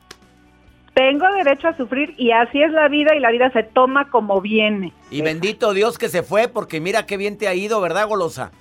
Tengo 0.93 1.25
derecho 1.33 1.69
a 1.69 1.77
sufrir 1.77 2.13
y 2.17 2.31
así 2.31 2.61
es 2.61 2.71
la 2.71 2.87
vida 2.87 3.15
y 3.15 3.19
la 3.19 3.31
vida 3.31 3.51
se 3.51 3.63
toma 3.63 4.11
como 4.11 4.41
viene. 4.41 4.93
Y 5.09 5.21
bendito 5.21 5.73
Dios 5.73 5.97
que 5.97 6.07
se 6.07 6.21
fue, 6.21 6.47
porque 6.47 6.79
mira 6.79 7.07
qué 7.07 7.17
bien 7.17 7.37
te 7.37 7.47
ha 7.47 7.55
ido, 7.55 7.81
¿verdad, 7.81 8.07
Golosa? 8.07 8.51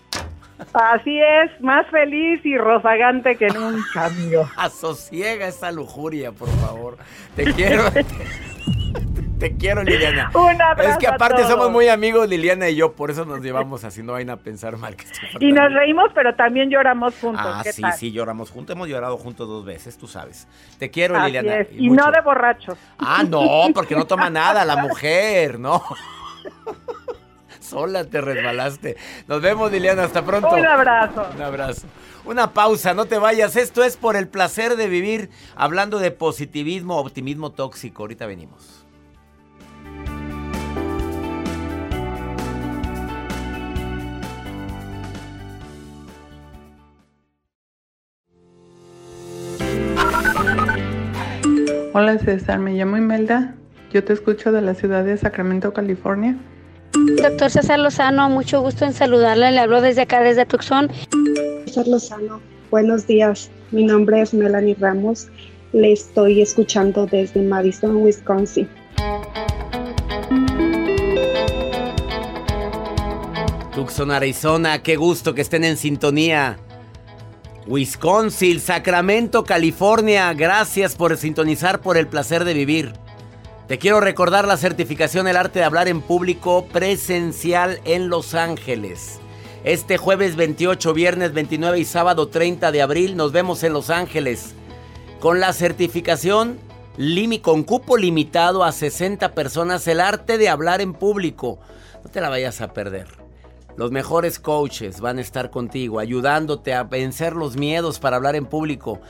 Así 0.73 1.19
es, 1.21 1.61
más 1.61 1.87
feliz 1.89 2.41
y 2.45 2.57
rozagante 2.57 3.37
que 3.37 3.49
nunca, 3.49 4.07
amigo. 4.07 4.49
Asosiega 4.57 5.47
esa 5.47 5.71
lujuria, 5.73 6.33
por 6.33 6.49
favor. 6.61 6.97
Te 7.37 7.45
quiero. 7.53 7.85
Te 9.39 9.57
quiero, 9.57 9.83
Liliana. 9.83 10.31
Un 10.35 10.63
abrazo 10.63 10.91
Es 10.91 10.99
que 10.99 11.09
a 11.09 11.15
aparte 11.15 11.39
todos. 11.43 11.51
somos 11.51 11.69
muy 11.73 11.89
amigos, 11.89 12.29
Liliana 12.29 12.69
y 12.69 12.77
yo, 12.77 12.93
por 12.93 13.11
eso 13.11 13.25
nos 13.25 13.41
llevamos 13.41 13.83
así, 13.83 14.01
no 14.01 14.13
vayan 14.13 14.31
a 14.31 14.37
pensar 14.37 14.77
mal 14.77 14.95
que 14.95 15.05
Y 15.41 15.51
nos 15.51 15.73
reímos, 15.73 16.11
pero 16.15 16.37
también 16.37 16.71
lloramos 16.71 17.19
juntos. 17.19 17.45
Ah, 17.45 17.61
¿qué 17.65 17.73
sí, 17.73 17.83
tal? 17.83 17.93
sí, 17.95 18.13
lloramos 18.13 18.51
juntos, 18.53 18.77
hemos 18.77 18.87
llorado 18.89 19.17
juntos 19.17 19.49
dos 19.49 19.65
veces, 19.65 19.99
tú 19.99 20.07
sabes. 20.07 20.47
Te 20.79 20.93
quiero, 20.93 21.17
Así 21.17 21.27
Liliana. 21.33 21.57
es, 21.57 21.73
y 21.73 21.87
y 21.87 21.91
no 21.91 22.09
de 22.13 22.21
borrachos. 22.21 22.79
Ah, 23.01 23.25
no, 23.29 23.43
porque 23.75 23.97
no 23.97 24.05
toma 24.07 24.31
nada 24.31 24.65
la 24.65 24.77
mujer, 24.77 25.59
no. 25.59 25.83
Sola 27.73 28.05
te 28.05 28.21
resbalaste. 28.21 28.99
Nos 29.29 29.41
vemos, 29.41 29.73
Liliana, 29.73 30.05
hasta 30.05 30.23
pronto. 30.23 30.51
Un 30.51 30.67
abrazo. 30.67 31.27
Un 31.35 31.41
abrazo. 31.41 31.87
Una 32.27 32.53
pausa, 32.53 32.93
no 32.93 33.07
te 33.07 33.17
vayas. 33.17 33.57
Esto 33.57 33.83
es 33.83 33.97
por 33.97 34.15
el 34.15 34.29
placer 34.29 34.77
de 34.77 34.89
vivir, 34.89 35.31
hablando 35.57 35.99
de 35.99 36.11
positivismo, 36.11 36.99
optimismo 36.99 37.49
tóxico. 37.49 38.03
Ahorita 38.03 38.27
venimos. 38.27 38.85
Hola 51.95 52.19
César, 52.19 52.59
me 52.59 52.75
llamo 52.75 52.99
Imelda. 52.99 53.55
Yo 53.95 54.05
te 54.05 54.13
escucho 54.13 54.53
de 54.53 54.61
la 54.61 54.75
ciudad 54.75 55.05
de 55.05 55.17
Sacramento, 55.17 55.73
California. 55.73 56.37
Doctor 56.93 57.51
César 57.51 57.79
Lozano, 57.79 58.29
mucho 58.29 58.61
gusto 58.61 58.85
en 58.85 58.93
saludarle. 58.93 59.51
Le 59.53 59.61
hablo 59.61 59.81
desde 59.81 60.03
acá, 60.03 60.21
desde 60.21 60.45
Tucson. 60.47 60.91
César 61.65 61.87
Lozano, 61.89 62.41
buenos 62.71 63.07
días. 63.07 63.51
Mi 63.71 63.85
nombre 63.85 64.21
es 64.21 64.35
Melanie 64.35 64.77
Ramos. 64.79 65.29
Le 65.73 65.93
estoy 65.93 66.43
escuchando 66.43 67.07
desde 67.07 67.41
Madison, 67.43 67.97
Wisconsin. 67.97 68.69
Tucson, 73.75 74.11
Arizona, 74.11 74.83
qué 74.83 74.97
gusto 74.97 75.35
que 75.35 75.41
estén 75.41 75.65
en 75.65 75.79
sintonía. 75.79 76.59
Wisconsin, 77.67 78.61
Sacramento, 78.61 79.45
California, 79.45 80.33
gracias 80.35 80.95
por 80.95 81.17
sintonizar 81.17 81.81
por 81.81 81.97
el 81.97 82.07
placer 82.07 82.45
de 82.45 82.55
vivir. 82.55 82.93
Te 83.73 83.79
quiero 83.79 84.03
recordar 84.03 84.47
la 84.47 84.59
certificación 84.59 85.27
El 85.29 85.39
arte 85.39 85.61
de 85.61 85.65
hablar 85.65 85.89
en 85.89 86.03
público 86.03 86.67
presencial 86.67 87.81
en 87.87 88.11
Los 88.11 88.35
Ángeles. 88.35 89.19
Este 89.65 89.97
jueves 89.97 90.37
28, 90.37 90.93
viernes 90.93 91.33
29 91.33 91.79
y 91.79 91.87
sábado 91.87 92.29
30 92.29 92.71
de 92.71 92.83
abril 92.83 93.17
nos 93.17 93.33
vemos 93.33 93.63
en 93.63 93.73
Los 93.73 93.89
Ángeles. 93.89 94.53
Con 95.21 95.41
la 95.41 95.55
certificación 95.55 96.59
limi- 96.99 97.41
con 97.41 97.63
cupo 97.63 97.97
limitado 97.97 98.63
a 98.63 98.73
60 98.73 99.33
personas, 99.33 99.89
el 99.89 100.01
arte 100.01 100.37
de 100.37 100.51
hablar 100.51 100.83
en 100.83 100.93
público. 100.93 101.59
No 102.05 102.11
te 102.11 102.21
la 102.21 102.29
vayas 102.29 102.61
a 102.61 102.75
perder. 102.75 103.07
Los 103.79 103.91
mejores 103.91 104.39
coaches 104.39 105.01
van 105.01 105.17
a 105.17 105.23
estar 105.23 105.49
contigo, 105.49 105.99
ayudándote 105.99 106.75
a 106.75 106.83
vencer 106.83 107.33
los 107.33 107.57
miedos 107.57 108.01
para 108.01 108.17
hablar 108.17 108.37
en 108.37 108.45
público. 108.45 109.01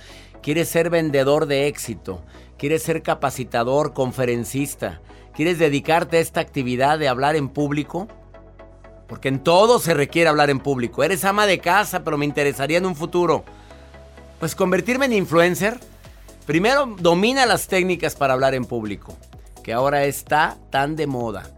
¿Quieres 0.41 0.69
ser 0.69 0.89
vendedor 0.89 1.47
de 1.47 1.67
éxito? 1.67 2.23
¿Quieres 2.63 2.85
ser 2.85 3.03
capacitador, 3.03 3.93
conferencista? 3.93 5.01
¿Quieres 5.35 5.59
dedicarte 5.59 6.19
a 6.19 6.21
esta 6.21 6.39
actividad 6.39 6.97
de 6.97 7.09
hablar 7.09 7.35
en 7.35 7.49
público? 7.49 8.07
Porque 9.09 9.27
en 9.27 9.41
todo 9.41 9.81
se 9.81 9.95
requiere 9.95 10.29
hablar 10.29 10.49
en 10.49 10.61
público. 10.61 11.03
Eres 11.03 11.25
ama 11.25 11.45
de 11.47 11.59
casa, 11.59 12.05
pero 12.05 12.17
me 12.17 12.25
interesaría 12.25 12.79
en 12.79 12.87
un 12.87 12.95
futuro. 12.95 13.43
Pues 14.39 14.55
convertirme 14.55 15.07
en 15.07 15.15
influencer. 15.15 15.81
Primero, 16.47 16.95
domina 17.01 17.47
las 17.47 17.67
técnicas 17.67 18.15
para 18.15 18.35
hablar 18.35 18.55
en 18.55 18.65
público, 18.65 19.17
que 19.65 19.73
ahora 19.73 20.05
está 20.05 20.57
tan 20.71 20.95
de 20.95 21.09
moda. 21.09 21.51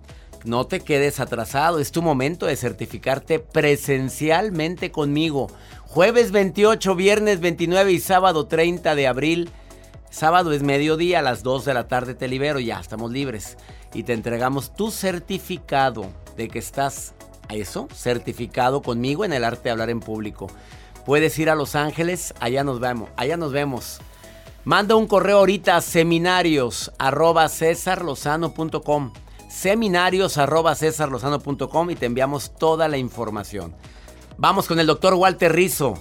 No 0.44 0.66
te 0.66 0.80
quedes 0.80 1.20
atrasado, 1.20 1.80
es 1.80 1.92
tu 1.92 2.00
momento 2.00 2.46
de 2.46 2.56
certificarte 2.56 3.40
presencialmente 3.40 4.90
conmigo. 4.90 5.50
Jueves 5.82 6.32
28, 6.32 6.94
viernes 6.94 7.40
29 7.40 7.92
y 7.92 8.00
sábado 8.00 8.46
30 8.46 8.94
de 8.94 9.06
abril. 9.06 9.50
Sábado 10.14 10.52
es 10.52 10.62
mediodía, 10.62 11.18
a 11.18 11.22
las 11.22 11.42
2 11.42 11.64
de 11.64 11.74
la 11.74 11.88
tarde 11.88 12.14
te 12.14 12.28
libero, 12.28 12.60
ya 12.60 12.78
estamos 12.78 13.10
libres. 13.10 13.58
Y 13.94 14.04
te 14.04 14.12
entregamos 14.12 14.72
tu 14.72 14.92
certificado 14.92 16.06
de 16.36 16.46
que 16.46 16.60
estás 16.60 17.14
a 17.48 17.54
eso, 17.56 17.88
certificado 17.92 18.80
conmigo 18.80 19.24
en 19.24 19.32
el 19.32 19.42
arte 19.42 19.64
de 19.64 19.70
hablar 19.72 19.90
en 19.90 19.98
público. 19.98 20.46
Puedes 21.04 21.36
ir 21.40 21.50
a 21.50 21.56
Los 21.56 21.74
Ángeles, 21.74 22.32
allá 22.38 22.62
nos 22.62 22.78
vemos, 22.78 23.08
allá 23.16 23.36
nos 23.36 23.50
vemos. 23.50 23.98
Manda 24.62 24.94
un 24.94 25.08
correo 25.08 25.38
ahorita 25.38 25.74
a 25.74 25.80
seminarios 25.80 26.92
arroba 26.96 27.48
seminarios 29.48 30.38
arroba 30.38 30.76
y 31.90 31.96
te 31.96 32.06
enviamos 32.06 32.54
toda 32.56 32.86
la 32.86 32.98
información. 32.98 33.74
Vamos 34.36 34.68
con 34.68 34.78
el 34.78 34.86
doctor 34.86 35.14
Walter 35.14 35.52
Rizo, 35.52 35.94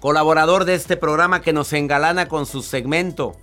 colaborador 0.00 0.64
de 0.64 0.74
este 0.74 0.96
programa 0.96 1.42
que 1.42 1.52
nos 1.52 1.72
engalana 1.72 2.26
con 2.26 2.46
su 2.46 2.62
segmento 2.62 3.36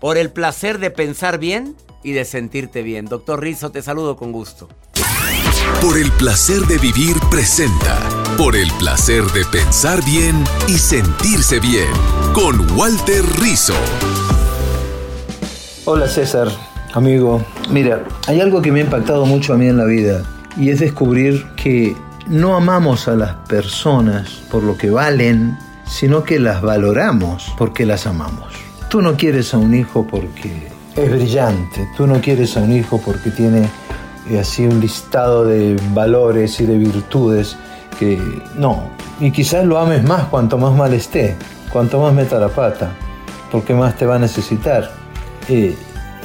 por 0.00 0.16
el 0.16 0.30
placer 0.30 0.78
de 0.78 0.90
pensar 0.90 1.38
bien 1.38 1.74
y 2.04 2.12
de 2.12 2.24
sentirte 2.24 2.82
bien. 2.82 3.06
Doctor 3.06 3.40
Rizo, 3.40 3.70
te 3.70 3.82
saludo 3.82 4.16
con 4.16 4.30
gusto. 4.30 4.68
Por 5.82 5.98
el 5.98 6.10
placer 6.12 6.60
de 6.62 6.78
vivir 6.78 7.16
presenta. 7.30 7.98
Por 8.36 8.54
el 8.54 8.70
placer 8.78 9.24
de 9.32 9.44
pensar 9.46 10.04
bien 10.04 10.44
y 10.68 10.78
sentirse 10.78 11.58
bien. 11.58 11.88
Con 12.32 12.78
Walter 12.78 13.24
Rizzo. 13.40 13.74
Hola 15.84 16.06
César, 16.06 16.48
Amigo, 16.94 17.44
mira, 17.70 18.02
hay 18.26 18.40
algo 18.40 18.62
que 18.62 18.72
me 18.72 18.80
ha 18.80 18.84
impactado 18.84 19.26
mucho 19.26 19.52
a 19.52 19.56
mí 19.58 19.66
en 19.66 19.76
la 19.76 19.84
vida 19.84 20.24
y 20.56 20.70
es 20.70 20.80
descubrir 20.80 21.44
que 21.54 21.94
no 22.26 22.56
amamos 22.56 23.08
a 23.08 23.14
las 23.14 23.34
personas 23.48 24.42
por 24.50 24.62
lo 24.62 24.76
que 24.76 24.90
valen, 24.90 25.56
sino 25.88 26.22
que 26.24 26.38
las 26.38 26.62
valoramos 26.62 27.52
porque 27.56 27.86
las 27.86 28.06
amamos. 28.06 28.52
Tú 28.88 29.02
no 29.02 29.16
quieres 29.16 29.52
a 29.54 29.58
un 29.58 29.74
hijo 29.74 30.06
porque 30.06 30.68
es 30.96 31.10
brillante, 31.10 31.88
tú 31.96 32.06
no 32.06 32.20
quieres 32.20 32.56
a 32.56 32.60
un 32.60 32.72
hijo 32.72 33.00
porque 33.04 33.30
tiene 33.30 33.68
eh, 34.30 34.38
así 34.38 34.64
un 34.66 34.80
listado 34.80 35.44
de 35.44 35.80
valores 35.92 36.60
y 36.60 36.66
de 36.66 36.78
virtudes 36.78 37.56
que 37.98 38.20
no, 38.54 38.90
y 39.20 39.30
quizás 39.30 39.64
lo 39.64 39.78
ames 39.78 40.04
más 40.04 40.24
cuanto 40.26 40.56
más 40.58 40.76
mal 40.76 40.94
esté, 40.94 41.36
cuanto 41.72 42.00
más 42.00 42.14
meta 42.14 42.38
la 42.38 42.48
pata, 42.48 42.92
porque 43.50 43.74
más 43.74 43.96
te 43.96 44.06
va 44.06 44.16
a 44.16 44.18
necesitar. 44.18 44.90
Eh, 45.48 45.76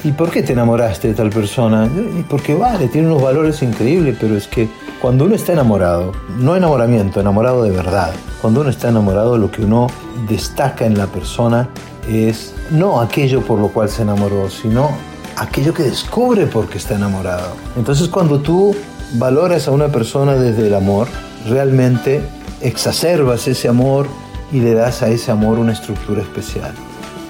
¿Y 0.04 0.12
por 0.12 0.30
qué 0.30 0.44
te 0.44 0.54
enamoraste 0.54 1.08
de 1.10 1.14
tal 1.14 1.30
persona? 1.30 1.90
Porque 2.30 2.54
vale, 2.54 2.90
tiene 2.90 3.08
unos 3.08 3.24
valores 3.24 3.62
increíbles, 3.64 4.18
pero 4.20 4.36
es 4.36 4.48
que 4.48 4.68
cuando 5.04 5.26
uno 5.26 5.36
está 5.36 5.52
enamorado, 5.52 6.14
no 6.40 6.56
enamoramiento, 6.56 7.20
enamorado 7.20 7.64
de 7.64 7.72
verdad, 7.72 8.14
cuando 8.42 8.62
uno 8.62 8.70
está 8.70 8.88
enamorado 8.88 9.38
lo 9.38 9.52
que 9.52 9.62
uno 9.62 9.88
destaca 10.30 10.86
en 10.86 10.98
la 10.98 11.08
persona 11.08 11.68
es 12.08 12.56
no 12.72 13.02
aquello 13.02 13.42
por 13.42 13.60
lo 13.60 13.68
cual 13.68 13.90
se 13.90 14.04
enamoró, 14.04 14.50
sino 14.50 14.92
aquello 15.36 15.74
que 15.74 15.84
descubre 15.84 16.48
porque 16.48 16.78
está 16.78 16.96
enamorado. 16.96 17.50
Entonces 17.76 18.08
cuando 18.08 18.40
tú 18.40 18.74
valoras 19.16 19.68
a 19.68 19.72
una 19.72 19.90
persona 19.90 20.36
desde 20.36 20.68
el 20.68 20.74
amor, 20.74 21.10
realmente 21.50 22.24
exacerbas 22.62 23.46
ese 23.50 23.68
amor 23.68 24.08
y 24.54 24.62
le 24.62 24.74
das 24.74 25.02
a 25.02 25.10
ese 25.10 25.32
amor 25.32 25.60
una 25.60 25.74
estructura 25.74 26.22
especial. 26.22 26.72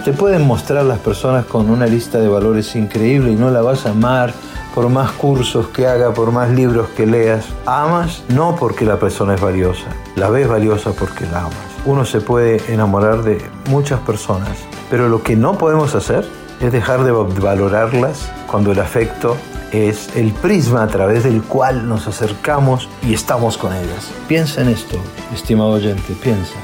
Te 0.04 0.12
pueden 0.12 0.46
mostrar 0.46 0.84
las 0.84 1.00
personas 1.00 1.46
con 1.46 1.70
una 1.70 1.86
lista 1.86 2.20
de 2.20 2.28
valores 2.28 2.76
increíble 2.76 3.32
y 3.32 3.36
no 3.36 3.50
la 3.52 3.62
vas 3.62 3.86
a 3.86 3.92
amar 3.92 4.34
por 4.76 4.90
más 4.90 5.14
cursos 5.14 5.68
que 5.70 5.88
haga, 5.88 6.14
por 6.14 6.34
más 6.34 6.50
libros 6.50 6.90
que 6.90 7.06
leas. 7.06 7.46
Amas 7.66 8.22
no 8.28 8.58
porque 8.58 8.84
la 8.84 9.00
persona 9.00 9.36
es 9.36 9.40
valiosa, 9.40 9.86
la 10.18 10.30
ves 10.30 10.50
valiosa 10.50 10.92
porque 10.92 11.26
la 11.28 11.44
amas. 11.44 11.56
Uno 11.86 12.04
se 12.04 12.20
puede 12.20 12.62
enamorar 12.74 13.24
de 13.24 13.42
muchas 13.70 14.02
personas, 14.02 14.58
pero 14.90 15.08
lo 15.08 15.24
que 15.24 15.38
no 15.38 15.58
podemos 15.58 15.96
hacer 15.96 16.28
es 16.60 16.70
dejar 16.74 17.06
de 17.06 17.12
valorarlas 17.12 18.30
cuando 18.52 18.74
el 18.74 18.82
afecto 18.82 19.38
es 19.72 20.18
el 20.18 20.34
prisma 20.34 20.84
a 20.84 20.88
través 20.88 21.24
del 21.24 21.42
cual 21.44 21.88
nos 21.88 22.08
acercamos 22.08 22.90
y 23.04 23.14
estamos 23.14 23.58
con 23.58 23.72
ellas. 23.72 24.12
Piensa 24.28 24.64
en 24.64 24.68
esto, 24.68 24.98
estimado 25.34 25.70
oyente, 25.70 26.14
piensa. 26.22 26.56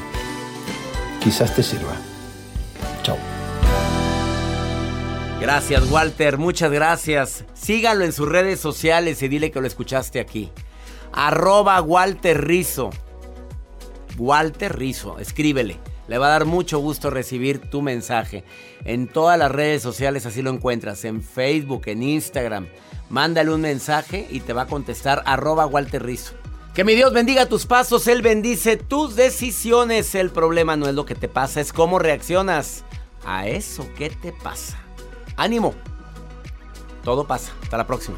Quizás 1.22 1.56
te 1.56 1.64
sirva. 1.64 1.99
Gracias, 5.52 5.90
Walter. 5.90 6.38
Muchas 6.38 6.72
gracias. 6.72 7.44
Sígalo 7.56 8.06
en 8.06 8.14
sus 8.14 8.30
redes 8.30 8.60
sociales 8.60 9.24
y 9.24 9.28
dile 9.28 9.50
que 9.50 9.60
lo 9.60 9.66
escuchaste 9.66 10.20
aquí. 10.20 10.52
Arroba 11.12 11.82
Walter 11.82 12.46
Rizo. 12.46 12.92
Walter 14.20 14.78
Rizo, 14.78 15.18
escríbele. 15.18 15.80
Le 16.08 16.20
va 16.20 16.28
a 16.28 16.30
dar 16.30 16.46
mucho 16.46 16.78
gusto 16.78 17.10
recibir 17.10 17.68
tu 17.72 17.82
mensaje. 17.82 18.44
En 18.86 19.08
todas 19.08 19.40
las 19.40 19.52
redes 19.52 19.82
sociales 19.82 20.28
así 20.28 20.44
lo 20.44 20.52
encuentras. 20.52 21.04
En 21.04 21.24
Facebook, 21.24 21.82
en 21.88 22.04
Instagram. 22.04 22.68
Mándale 23.10 23.52
un 23.52 23.62
mensaje 23.62 24.28
y 24.30 24.42
te 24.42 24.54
va 24.54 24.62
a 24.62 24.68
contestar 24.68 25.24
arroba 25.26 25.66
Walter 25.66 26.04
Rizo. 26.04 26.36
Que 26.76 26.84
mi 26.84 26.94
Dios 26.94 27.12
bendiga 27.12 27.48
tus 27.48 27.66
pasos, 27.66 28.08
Él 28.08 28.22
bendice 28.22 28.78
tus 28.78 29.16
decisiones. 29.16 30.14
El 30.14 30.30
problema 30.30 30.78
no 30.78 30.88
es 30.88 30.94
lo 30.94 31.08
que 31.08 31.16
te 31.16 31.28
pasa, 31.28 31.60
es 31.60 31.74
cómo 31.74 31.98
reaccionas 31.98 32.84
a 33.26 33.48
eso 33.48 33.92
que 33.98 34.12
te 34.12 34.32
pasa. 34.32 34.78
Ánimo. 35.40 35.74
Todo 37.04 37.26
pasa. 37.26 37.54
Hasta 37.64 37.78
la 37.78 37.88
próxima. 37.88 38.18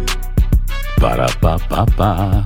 Para 1.01 1.25
pa 1.41 1.57
pa 1.65 1.81
pa. 1.97 2.45